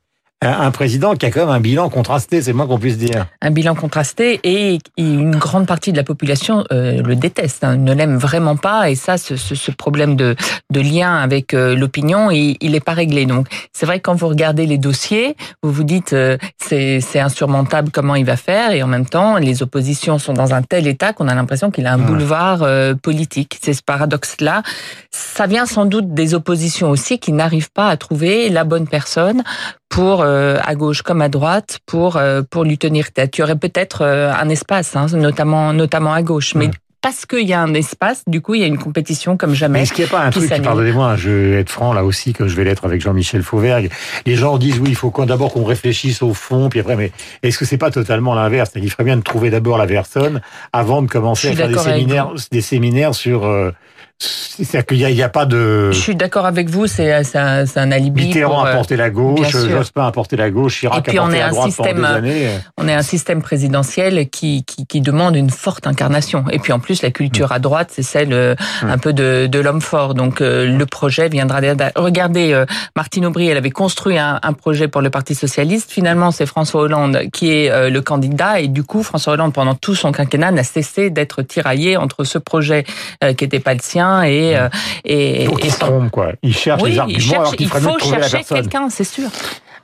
un 0.43 0.71
président 0.71 1.15
qui 1.15 1.25
a 1.25 1.31
quand 1.31 1.41
même 1.41 1.55
un 1.55 1.61
bilan 1.61 1.89
contrasté, 1.89 2.43
c'est 2.43 2.53
moins 2.53 2.67
qu'on 2.67 2.79
puisse 2.79 2.99
dire. 2.99 3.27
Un 3.41 3.51
bilan 3.51 3.75
contrasté 3.75 4.39
et 4.45 4.79
une 4.99 5.37
grande 5.37 5.67
partie 5.67 5.93
de 5.93 5.97
la 5.97 6.05
population 6.05 6.65
euh, 6.73 7.03
le 7.03 7.17
déteste, 7.17 7.65
hein, 7.65 7.77
ne 7.77 7.95
l'aime 7.95 8.17
vraiment 8.19 8.57
pas 8.57 8.91
et 8.91 8.97
ça, 8.97 9.17
ce, 9.17 9.37
ce, 9.37 9.71
problème 9.71 10.15
de, 10.15 10.37
lien 10.75 11.17
avec 11.17 11.55
euh, 11.55 11.75
l'opinion, 11.75 12.31
il, 12.31 12.59
il 12.61 12.75
est 12.75 12.85
pas 12.85 12.93
réglé. 12.93 13.25
Donc 13.25 13.49
c'est 13.73 13.87
vrai 13.87 13.99
que 13.99 14.03
quand 14.03 14.15
vous 14.15 14.29
regardez 14.29 14.67
les 14.67 14.77
dossiers, 14.77 15.37
vous 15.63 15.73
vous 15.73 15.85
dites 15.85 16.13
euh, 16.13 16.37
c'est 16.69 17.21
insurmontable 17.21 17.91
comment 17.93 18.15
il 18.15 18.25
va 18.25 18.37
faire 18.37 18.73
et 18.73 18.83
en 18.83 18.87
même 18.87 19.07
temps 19.07 19.37
les 19.37 19.63
oppositions 19.63 20.19
sont 20.19 20.33
dans 20.33 20.55
un 20.55 20.63
tel 20.63 20.87
état 20.87 21.13
qu'on 21.13 21.29
a 21.29 21.35
l'impression 21.35 21.71
qu'il 21.71 21.87
a 21.87 21.93
un 21.93 21.99
boulevard 21.99 22.63
euh, 22.63 22.95
politique. 22.95 23.59
C'est 23.63 23.75
ce 23.75 23.83
paradoxe-là. 23.83 24.63
Ça 25.11 25.47
vient 25.47 25.67
sans 25.67 25.87
doute 25.87 26.15
des 26.15 26.35
oppositions 26.35 26.91
aussi 26.91 27.19
qui 27.19 27.33
n'arrivent 27.33 27.71
pas 27.71 27.89
à 27.89 27.97
trouver 27.97 28.49
la 28.49 28.65
bonne 28.65 28.89
personne 28.89 29.43
pour 29.89 30.23
euh, 30.23 30.59
à 30.65 30.75
gauche 30.75 31.03
comme 31.03 31.23
à 31.23 31.29
droite 31.29 31.79
pour 31.87 32.17
euh, 32.17 32.43
pour 32.43 32.65
lui 32.65 32.79
tenir 32.79 33.13
tête. 33.13 33.37
Il 33.37 33.41
y 33.41 33.45
aurait 33.45 33.57
peut-être 33.57 34.03
euh, 34.03 34.33
un 34.33 34.49
espace, 34.49 34.97
hein, 34.97 35.07
notamment 35.13 35.73
notamment 35.73 36.13
à 36.13 36.23
gauche, 36.23 36.55
mais 36.55 36.71
parce 37.03 37.27
qu'il 37.27 37.47
y 37.47 37.53
a 37.53 37.61
un 37.61 37.73
espace, 37.75 38.25
du 38.27 38.41
coup, 38.41 38.55
il 38.55 38.63
y 38.63 38.65
a 38.65 38.67
une 38.67 38.79
compétition 38.79 39.37
comme 39.37 39.55
jamais. 39.55 39.83
Est-ce 39.83 39.93
qu'il 39.93 40.05
n'y 40.05 40.11
a 40.11 40.13
pas 40.13 40.25
un 40.25 40.31
truc, 40.31 40.51
pardonnez-moi, 40.63 41.17
je 41.17 41.31
vais 41.31 41.61
être 41.61 41.71
franc 41.71 41.93
là 41.93 42.05
aussi, 42.05 42.33
comme 42.33 42.49
je 42.49 42.57
vais 42.57 42.65
l'être 42.65 42.85
avec 42.85 43.01
Jean-Michel 43.01 43.43
Fauvergue. 43.43 43.91
Les 44.25 44.35
gens 44.35 44.59
disent 44.59 44.79
oui, 44.81 44.89
il 44.89 44.97
faut 44.97 45.13
d'abord 45.25 45.53
qu'on 45.53 45.65
réfléchisse 45.65 46.23
au 46.23 46.35
fond, 46.35 46.69
puis 46.69 46.81
après, 46.81 46.97
mais 46.97 47.13
est-ce 47.43 47.59
que 47.59 47.65
c'est 47.65 47.79
pas 47.79 47.91
totalement 47.91 48.35
l'inverse? 48.35 48.71
Il 48.75 48.91
ferait 48.91 49.05
bien 49.05 49.17
de 49.17 49.23
trouver 49.23 49.51
d'abord 49.51 49.79
la 49.79 49.87
personne 49.87 50.41
avant 50.73 51.03
de 51.03 51.09
commencer 51.09 51.49
à 51.49 51.53
faire 51.55 51.69
des 51.69 51.79
séminaires, 51.79 52.33
des 52.51 52.61
séminaires 52.61 53.15
sur 53.15 53.45
euh, 53.45 53.71
c'est-à-dire 54.19 54.87
qu'il 54.87 55.15
n'y 55.15 55.23
a, 55.23 55.27
a, 55.27 55.29
pas 55.29 55.45
de. 55.45 55.91
Je 55.93 55.99
suis 55.99 56.17
d'accord 56.17 56.47
avec 56.47 56.71
vous, 56.71 56.87
c'est 56.87 57.13
un, 57.13 57.65
un 57.77 57.93
alibi. 57.93 58.29
Mitterrand 58.29 58.61
pour, 58.61 58.67
a 58.67 58.73
porté 58.73 58.97
la 58.97 59.11
gauche, 59.11 59.51
Jospin 59.51 60.07
a 60.07 60.13
porté 60.13 60.37
la 60.37 60.51
gauche, 60.51 60.81
Chirac 60.81 60.99
Et 60.99 61.03
puis 61.03 61.19
a 61.19 61.23
porté 61.23 61.35
on 61.35 61.37
est 61.37 61.41
la 61.41 61.51
droite 61.51 61.67
un 61.67 61.71
système, 61.71 61.97
pendant 61.97 62.09
des 62.09 62.31
années. 62.31 62.49
On 62.79 62.89
est 62.89 62.95
un 62.95 63.03
système 63.03 63.43
présidentiel 63.43 64.29
qui, 64.31 64.65
qui, 64.65 64.87
qui, 64.87 65.01
demande 65.03 65.37
une 65.37 65.51
forte 65.51 65.87
incarnation. 65.87 66.45
Et 66.51 66.59
puis 66.59 66.73
en 66.73 66.79
plus, 66.79 67.03
la 67.03 67.11
culture 67.11 67.53
à 67.53 67.59
droite, 67.59 67.91
c'est 67.93 68.03
celle 68.03 68.33
euh, 68.33 68.55
mmh. 68.83 68.89
un 68.89 68.99
peu 68.99 69.13
de, 69.13 69.47
de 69.47 69.59
l'homme 69.59 69.83
fort. 69.83 70.15
Donc 70.15 70.41
euh, 70.41 70.67
le 70.67 70.87
projet 70.87 71.29
viendra. 71.29 71.61
Regardez, 71.95 72.53
euh, 72.53 72.65
Martine 72.97 73.27
Aubry, 73.27 73.49
elle 73.49 73.59
avait 73.59 73.71
construit 73.71 74.17
un, 74.17 74.41
un, 74.43 74.53
projet 74.55 74.89
pour 74.89 75.03
le 75.03 75.11
Parti 75.11 75.35
socialiste. 75.35 75.91
Finalement, 75.91 76.31
c'est 76.31 76.47
François 76.47 76.83
Hollande 76.83 77.25
qui 77.33 77.53
est 77.53 77.71
euh, 77.71 77.91
le 77.91 78.01
candidat. 78.01 78.61
Et 78.61 78.69
du 78.69 78.83
coup, 78.83 79.03
François 79.03 79.35
Hollande, 79.35 79.53
pendant 79.53 79.75
tout 79.75 79.95
son 79.95 80.13
quinquennat, 80.13 80.51
n'a 80.53 80.65
cessé 80.65 81.11
d'être 81.11 81.43
tiraillé 81.43 81.97
entre 81.97 82.25
ce 82.25 82.39
projet 82.39 82.85
euh, 83.23 83.35
qui 83.35 83.45
n'était 83.45 83.61
pas 83.61 83.75
le 83.75 83.81
sien 83.83 84.06
et 84.23 84.57
mmh. 84.57 84.69
Et, 85.05 85.45
Donc, 85.47 85.65
et 85.65 85.69
il 85.69 85.73
se 85.73 85.79
trompe, 85.79 86.11
quoi. 86.11 86.33
Il 86.43 86.55
cherche 86.55 86.83
oui, 86.83 86.91
les 86.93 86.99
arguments 86.99 87.19
il, 87.19 87.23
cherche, 87.23 87.39
alors 87.39 87.57
qu'il 87.57 87.67
il 87.67 87.69
ferait 87.69 87.81
faut 87.81 87.89
mieux 87.89 87.95
de 87.95 87.99
trouver 87.99 88.17
la 88.17 88.23
chercher 88.23 88.37
personne. 88.39 88.59
quelqu'un, 88.63 88.91
c'est 88.91 89.05
sûr. 89.05 89.31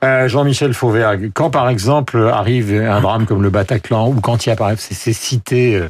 Euh, 0.03 0.27
Jean-Michel 0.27 0.73
Fauvergue, 0.73 1.31
quand 1.33 1.49
par 1.49 1.69
exemple 1.69 2.27
arrive 2.27 2.73
un 2.73 2.99
drame 2.99 3.25
comme 3.25 3.41
le 3.41 3.49
Bataclan, 3.49 4.09
ou 4.09 4.19
quand 4.19 4.45
il 4.45 4.49
y 4.49 4.51
a 4.51 4.55
par 4.57 4.69
exemple 4.69 4.93
ces, 4.93 5.13
cités 5.13 5.81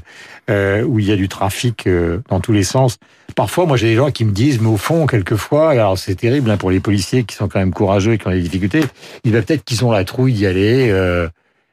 euh, 0.51 0.83
où 0.83 0.99
il 0.99 1.07
y 1.07 1.11
a 1.11 1.15
du 1.15 1.27
trafic 1.27 1.87
euh, 1.87 2.21
dans 2.29 2.39
tous 2.39 2.51
les 2.51 2.63
sens, 2.63 2.97
parfois 3.35 3.65
moi 3.65 3.75
j'ai 3.75 3.87
des 3.87 3.95
gens 3.95 4.11
qui 4.11 4.23
me 4.23 4.31
disent, 4.31 4.61
mais 4.61 4.67
au 4.67 4.77
fond, 4.77 5.07
quelquefois, 5.07 5.71
alors 5.71 5.97
c'est 5.97 6.13
terrible 6.13 6.51
hein, 6.51 6.57
pour 6.57 6.69
les 6.69 6.79
policiers 6.79 7.23
qui 7.23 7.35
sont 7.35 7.47
quand 7.47 7.57
même 7.57 7.73
courageux 7.73 8.13
et 8.13 8.17
qui 8.19 8.27
ont 8.27 8.31
des 8.31 8.41
difficultés, 8.41 8.83
il 9.23 9.33
va 9.33 9.41
peut-être 9.41 9.63
qu'ils 9.63 9.83
ont 9.83 9.91
la 9.91 10.03
trouille 10.05 10.33
d'y 10.33 10.45
aller. 10.45 10.93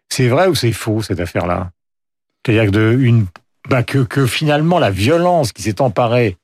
C'est 0.09 0.29
vrai 0.29 0.49
ou 0.49 0.55
c'est 0.55 0.73
faux 0.73 1.03
cette 1.03 1.21
affaire-là? 1.21 1.71
C'est-à-dire 2.45 2.67
que, 2.67 2.77
de, 2.77 2.97
une, 2.99 3.27
bah, 3.69 3.83
que, 3.83 3.99
que 3.99 4.27
finalement 4.27 4.79
la 4.79 4.91
violence 4.91 5.53
qui 5.53 5.63
s'est 5.63 5.83
emparée 5.83 6.37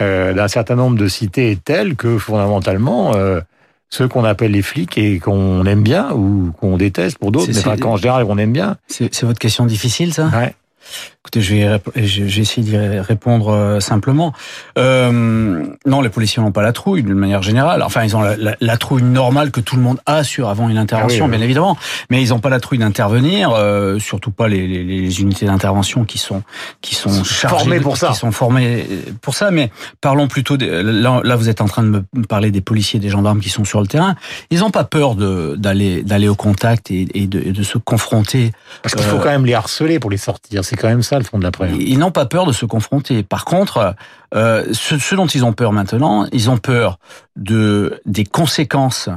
euh, 0.00 0.32
d'un 0.32 0.48
certain 0.48 0.76
nombre 0.76 0.96
de 0.96 1.08
cités 1.08 1.50
est 1.52 1.62
telle 1.62 1.96
que 1.96 2.18
fondamentalement 2.18 3.14
euh, 3.14 3.40
ceux 3.88 4.08
qu'on 4.08 4.24
appelle 4.24 4.52
les 4.52 4.62
flics 4.62 4.96
et 4.98 5.18
qu'on 5.18 5.64
aime 5.66 5.82
bien 5.82 6.12
ou 6.12 6.52
qu'on 6.60 6.76
déteste 6.76 7.18
pour 7.18 7.32
d'autres, 7.32 7.50
mais 7.52 7.58
enfin, 7.58 7.76
qu'en 7.76 7.96
général 7.96 8.24
on 8.28 8.38
aime 8.38 8.52
bien. 8.52 8.76
C'est 8.86 9.22
votre 9.24 9.38
question 9.38 9.66
difficile, 9.66 10.14
ça? 10.14 10.28
Ouais. 10.28 10.54
Écoutez, 11.22 11.40
je 11.42 11.54
vais, 11.54 11.80
je 12.06 12.22
vais 12.22 12.40
essayer 12.40 12.62
d'y 12.62 12.76
répondre 12.76 13.48
euh, 13.50 13.80
simplement. 13.80 14.32
Euh, 14.78 15.66
non, 15.86 16.00
les 16.00 16.08
policiers 16.08 16.42
n'ont 16.42 16.52
pas 16.52 16.62
la 16.62 16.72
trouille 16.72 17.02
d'une 17.02 17.14
manière 17.14 17.42
générale. 17.42 17.82
Enfin, 17.82 18.04
ils 18.04 18.16
ont 18.16 18.22
la, 18.22 18.36
la, 18.36 18.56
la, 18.60 18.76
trouille 18.76 19.02
normale 19.02 19.50
que 19.50 19.60
tout 19.60 19.76
le 19.76 19.82
monde 19.82 19.98
a 20.06 20.24
sur 20.24 20.48
avant 20.48 20.68
une 20.68 20.78
intervention, 20.78 21.24
Ah 21.24 21.26
oui, 21.26 21.30
bien 21.32 21.38
oui. 21.40 21.44
évidemment. 21.44 21.76
Mais 22.08 22.22
ils 22.22 22.30
n'ont 22.30 22.38
pas 22.38 22.48
la 22.48 22.58
trouille 22.60 22.78
d'intervenir, 22.78 23.50
euh, 23.52 23.98
surtout 23.98 24.30
pas 24.30 24.48
les, 24.48 24.66
les, 24.66 24.82
les 24.82 25.20
unités 25.20 25.46
d'intervention 25.46 26.04
qui 26.04 26.18
sont 26.18 26.42
qui 26.80 26.94
sont 26.94 27.22
chargées, 27.24 27.56
Formées 27.58 27.78
de- 27.78 27.82
pour 27.84 27.96
ça. 27.96 28.08
qui 28.08 28.14
sont 28.16 28.32
formées 28.32 28.86
pour 29.20 29.34
ça. 29.34 29.50
Mais 29.50 29.70
parlons 30.00 30.26
plutôt. 30.26 30.56
Des, 30.56 30.82
là, 30.82 31.20
là, 31.22 31.36
vous 31.36 31.48
êtes 31.50 31.60
en 31.60 31.66
train 31.66 31.82
de 31.82 32.02
me 32.14 32.22
parler 32.24 32.50
des 32.50 32.60
policiers, 32.62 32.98
des 32.98 33.10
gendarmes 33.10 33.40
qui 33.40 33.50
sont 33.50 33.64
sur 33.64 33.80
le 33.82 33.86
terrain. 33.86 34.16
Ils 34.50 34.60
n'ont 34.60 34.70
pas 34.70 34.84
peur 34.84 35.14
de 35.16 35.54
d'aller 35.58 36.02
d'aller 36.02 36.28
au 36.28 36.34
contact 36.34 36.90
et, 36.90 37.06
et, 37.14 37.26
de, 37.26 37.40
et 37.40 37.52
de 37.52 37.62
se 37.62 37.76
confronter 37.78 38.52
Parce 38.82 38.94
qu'il 38.94 39.04
faut 39.04 39.16
Euh, 39.16 39.20
quand 39.20 39.28
même 39.30 39.44
les 39.46 39.54
harceler 39.54 39.98
pour 39.98 40.10
les 40.10 40.16
sortir. 40.16 40.64
C'est 40.64 40.76
quand 40.80 40.88
même 40.88 41.02
ça 41.02 41.18
le 41.18 41.24
fond 41.24 41.38
de 41.38 41.44
la 41.44 41.50
ils 41.78 41.98
n'ont 41.98 42.10
pas 42.10 42.26
peur 42.26 42.46
de 42.46 42.52
se 42.52 42.64
confronter. 42.64 43.22
Par 43.22 43.44
contre, 43.44 43.94
euh, 44.34 44.64
ce, 44.72 44.98
ce, 44.98 45.14
dont 45.14 45.26
ils 45.26 45.44
ont 45.44 45.52
peur 45.52 45.72
maintenant, 45.72 46.26
ils 46.32 46.48
ont 46.50 46.56
peur 46.56 46.98
de 47.36 48.00
des 48.06 48.24
conséquences 48.24 49.08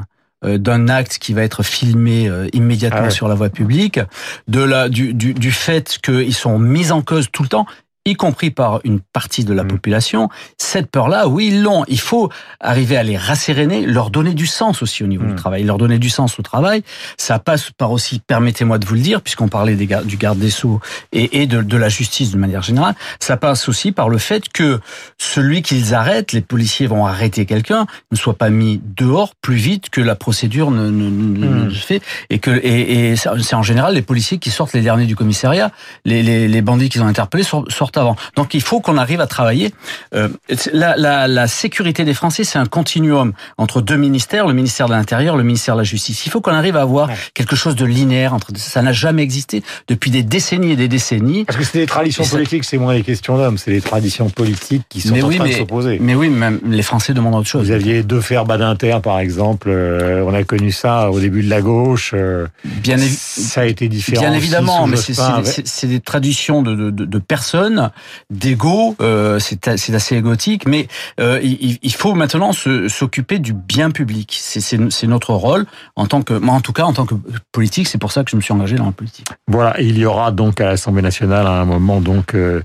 euh, 0.43 0.57
d'un 0.57 0.89
acte 0.89 1.19
qui 1.19 1.33
va 1.33 1.43
être 1.43 1.63
filmé 1.63 2.27
euh, 2.27 2.47
immédiatement 2.53 2.99
Ah 3.01 3.05
ouais. 3.05 3.11
sur 3.11 3.27
la 3.29 3.35
voie 3.35 3.49
publique, 3.49 3.99
de 4.47 4.61
la 4.61 4.89
du, 4.89 5.13
du, 5.13 5.33
du 5.33 5.51
fait 5.51 5.99
qu'ils 6.03 6.35
sont 6.35 6.59
mis 6.59 6.91
en 6.91 7.01
cause 7.01 7.27
tout 7.31 7.43
le 7.43 7.49
temps 7.49 7.65
y 8.05 8.15
compris 8.15 8.51
par 8.51 8.81
une 8.83 8.99
partie 8.99 9.45
de 9.45 9.53
la 9.53 9.63
Mm. 9.63 9.67
population, 9.67 10.29
cette 10.57 10.91
peur-là, 10.91 11.27
oui, 11.27 11.47
ils 11.47 11.61
l'ont. 11.63 11.85
Il 11.87 11.99
faut 11.99 12.29
arriver 12.59 12.97
à 12.97 13.03
les 13.03 13.15
rasséréner, 13.17 13.85
leur 13.85 14.09
donner 14.09 14.33
du 14.33 14.45
sens 14.45 14.81
aussi 14.81 15.03
au 15.03 15.07
niveau 15.07 15.23
Mm. 15.23 15.29
du 15.29 15.35
travail, 15.35 15.63
leur 15.63 15.77
donner 15.77 15.99
du 15.99 16.09
sens 16.09 16.37
au 16.37 16.41
travail. 16.41 16.83
Ça 17.17 17.39
passe 17.39 17.71
par 17.77 17.91
aussi, 17.91 18.19
permettez-moi 18.19 18.77
de 18.77 18.85
vous 18.85 18.95
le 18.95 18.99
dire, 19.01 19.21
puisqu'on 19.21 19.47
parlait 19.47 19.75
des 19.75 19.87
du 20.05 20.17
garde 20.17 20.39
des 20.39 20.49
Sceaux 20.49 20.79
et, 21.11 21.41
et 21.41 21.47
de, 21.47 21.61
de 21.61 21.77
la 21.77 21.87
justice 21.89 22.31
de 22.31 22.37
manière 22.37 22.61
générale, 22.61 22.95
ça 23.19 23.37
passe 23.37 23.69
aussi 23.69 23.91
par 23.91 24.09
le 24.09 24.17
fait 24.17 24.49
que 24.49 24.79
celui 25.17 25.61
qu'ils 25.61 25.93
arrêtent, 25.93 26.31
les 26.33 26.41
policiers 26.41 26.87
vont 26.87 27.05
arrêter 27.05 27.45
quelqu'un, 27.45 27.85
ne 28.11 28.17
soit 28.17 28.33
pas 28.37 28.49
mis 28.49 28.81
dehors 28.97 29.33
plus 29.41 29.55
vite 29.55 29.89
que 29.89 30.01
la 30.01 30.15
procédure 30.15 30.71
ne, 30.71 30.89
ne, 30.89 31.09
ne- 31.09 31.47
Mm. 31.47 31.65
ne 31.65 31.69
se 31.69 31.85
fait. 31.85 32.01
Et 32.29 32.39
que 32.39 32.51
et, 32.51 33.11
et 33.11 33.15
c'est 33.15 33.55
en 33.55 33.63
général 33.63 33.93
les 33.93 34.01
policiers 34.01 34.39
qui 34.39 34.51
sortent 34.51 34.73
les 34.73 34.81
derniers 34.81 35.05
du 35.05 35.15
commissariat, 35.15 35.71
les, 36.05 36.21
les, 36.23 36.47
les 36.47 36.61
bandits 36.61 36.89
qu'ils 36.89 37.01
ont 37.01 37.07
interpellés 37.07 37.43
sortent 37.43 37.92
avant. 37.97 38.15
Donc 38.35 38.53
il 38.53 38.61
faut 38.61 38.79
qu'on 38.79 38.97
arrive 38.97 39.21
à 39.21 39.27
travailler. 39.27 39.73
Euh, 40.15 40.29
la, 40.71 40.95
la, 40.97 41.27
la, 41.27 41.47
sécurité 41.47 42.05
des 42.05 42.13
Français, 42.13 42.43
c'est 42.43 42.59
un 42.59 42.65
continuum 42.65 43.33
entre 43.57 43.81
deux 43.81 43.97
ministères, 43.97 44.47
le 44.47 44.53
ministère 44.53 44.87
de 44.87 44.93
l'Intérieur, 44.93 45.37
le 45.37 45.43
ministère 45.43 45.75
de 45.75 45.81
la 45.81 45.83
Justice. 45.83 46.25
Il 46.25 46.31
faut 46.31 46.41
qu'on 46.41 46.53
arrive 46.53 46.77
à 46.77 46.81
avoir 46.81 47.09
quelque 47.33 47.55
chose 47.55 47.75
de 47.75 47.85
linéaire 47.85 48.33
entre 48.33 48.51
ça 48.55 48.81
n'a 48.81 48.91
jamais 48.91 49.23
existé 49.23 49.63
depuis 49.87 50.11
des 50.11 50.23
décennies 50.23 50.71
et 50.71 50.75
des 50.75 50.87
décennies. 50.87 51.45
Parce 51.45 51.57
que 51.57 51.63
c'est 51.63 51.79
des 51.79 51.85
traditions 51.85 52.25
politiques, 52.25 52.63
c'est 52.63 52.77
moins 52.77 52.95
des 52.95 53.03
questions 53.03 53.37
d'hommes, 53.37 53.57
c'est 53.57 53.71
des 53.71 53.81
traditions 53.81 54.29
politiques 54.29 54.83
qui 54.89 55.01
sont 55.01 55.13
mais 55.13 55.21
en 55.21 55.27
oui, 55.27 55.35
train 55.35 55.45
mais, 55.45 55.51
de 55.51 55.57
s'opposer. 55.57 55.97
Mais 56.01 56.15
oui, 56.15 56.29
même 56.29 56.59
les 56.65 56.83
Français 56.83 57.13
demandent 57.13 57.35
autre 57.35 57.47
chose. 57.47 57.67
Vous 57.67 57.71
aviez 57.71 58.03
deux 58.03 58.21
fers 58.21 58.45
Badinter, 58.45 58.99
par 59.01 59.19
exemple. 59.19 59.69
Euh, 59.69 60.23
on 60.25 60.33
a 60.33 60.43
connu 60.43 60.71
ça 60.71 61.11
au 61.11 61.19
début 61.19 61.43
de 61.43 61.49
la 61.49 61.61
gauche. 61.61 62.11
Euh, 62.13 62.47
bien 62.63 62.97
ça 62.97 63.61
a 63.61 63.65
été 63.65 63.87
différent. 63.87 64.21
Bien 64.21 64.33
évidemment, 64.33 64.87
mais 64.87 64.97
c'est 64.97 65.87
des 65.87 65.99
traditions 65.99 66.61
de, 66.61 66.75
de, 66.75 66.89
de, 66.89 67.05
de 67.05 67.19
personnes, 67.19 67.82
d'ego. 68.29 68.95
Euh, 69.01 69.39
c'est 69.39 69.67
assez 69.67 70.15
égotique, 70.15 70.67
mais 70.67 70.87
euh, 71.19 71.39
il, 71.41 71.93
faut 71.93 72.13
maintenant 72.13 72.51
s'occuper 72.53 73.39
du 73.39 73.53
bien 73.53 73.91
public. 73.91 74.37
C'est 74.39 75.07
notre 75.07 75.33
rôle 75.33 75.65
en 75.95 76.07
tant 76.07 76.21
que, 76.21 76.33
moi 76.33 76.55
en 76.55 76.61
tout 76.61 76.73
cas 76.73 76.83
en 76.83 76.93
tant 76.93 77.05
que 77.05 77.15
politique. 77.51 77.87
C'est 77.87 77.97
pour 77.97 78.11
ça 78.11 78.23
que 78.23 78.31
je 78.31 78.35
me 78.35 78.41
suis 78.41 78.53
engagé 78.53 78.75
dans 78.75 78.85
la 78.85 78.91
politique. 78.91 79.27
Voilà, 79.47 79.79
il 79.79 79.97
y 79.97 80.05
aura 80.05 80.31
donc 80.31 80.61
à 80.61 80.65
l'Assemblée 80.65 81.01
nationale 81.01 81.47
à 81.47 81.61
un 81.61 81.65
moment 81.65 82.01
donc 82.01 82.35
euh, 82.35 82.61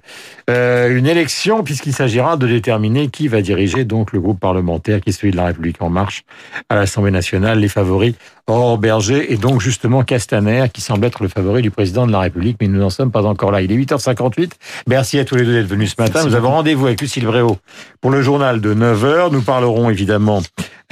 une 0.48 1.06
élection 1.06 1.62
puisqu'il 1.62 1.92
s'agira 1.92 2.36
de 2.36 2.46
déterminer 2.46 3.08
qui 3.08 3.28
va 3.28 3.42
diriger 3.42 3.84
donc 3.84 4.12
le 4.12 4.20
groupe 4.20 4.40
parlementaire 4.40 5.00
qui 5.00 5.10
est 5.10 5.12
celui 5.12 5.30
de 5.30 5.36
la 5.36 5.46
République 5.46 5.80
en 5.82 5.90
marche 5.90 6.24
à 6.68 6.74
l'Assemblée 6.74 7.10
nationale. 7.10 7.58
Les 7.60 7.68
favoris 7.68 8.14
Aurore 8.48 8.78
Berger 8.78 9.32
et 9.32 9.36
donc 9.36 9.60
justement 9.60 10.02
Castaner 10.02 10.66
qui 10.72 10.80
semble 10.80 11.06
être 11.06 11.22
le 11.22 11.28
favori 11.28 11.62
du 11.62 11.70
président 11.70 12.06
de 12.06 12.12
la 12.12 12.20
République, 12.20 12.56
mais 12.60 12.68
nous 12.68 12.80
n'en 12.80 12.90
sommes 12.90 13.10
pas 13.10 13.24
encore 13.24 13.50
là. 13.50 13.60
Il 13.60 13.70
est 13.70 13.76
8h58. 13.76 14.52
Merci 14.86 15.07
à 15.16 15.24
tous 15.24 15.36
les 15.36 15.44
deux 15.44 15.54
d'être 15.54 15.68
venus 15.68 15.94
ce 15.96 16.02
matin. 16.02 16.24
nous 16.24 16.34
avons 16.34 16.50
rendez-vous 16.50 16.86
avec 16.86 17.00
Lucille 17.00 17.24
Bréau 17.24 17.56
pour 18.02 18.10
le 18.10 18.20
journal 18.20 18.60
de 18.60 18.74
9h. 18.74 19.32
Nous 19.32 19.40
parlerons 19.40 19.88
évidemment 19.88 20.42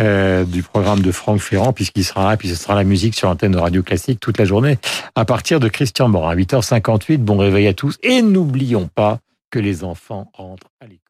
euh, 0.01 0.45
du 0.45 0.63
programme 0.63 1.01
de 1.01 1.13
Franck 1.13 1.41
Ferrand 1.41 1.75
puisqu'il 1.75 2.05
sera 2.05 2.31
là, 2.31 2.37
puis 2.37 2.49
ce 2.49 2.55
sera 2.55 2.75
la 2.75 2.85
musique 2.85 3.15
sur 3.15 3.29
antenne 3.29 3.53
de 3.53 3.59
Radio 3.59 3.83
Classique 3.83 4.19
toute 4.21 4.39
la 4.39 4.47
journée 4.47 4.79
à 5.15 5.27
partir 5.27 5.61
de 5.61 5.69
Christian 5.69 6.09
Morin. 6.09 6.35
8h58, 6.35 7.19
bon 7.19 7.37
réveil 7.37 7.67
à 7.67 7.75
tous 7.75 7.99
et 8.03 8.23
n'oublions 8.23 8.89
pas 8.95 9.19
que 9.51 9.59
les 9.59 9.85
enfants 9.85 10.31
rentrent 10.33 10.71
à 10.81 10.87
l'école. 10.87 11.06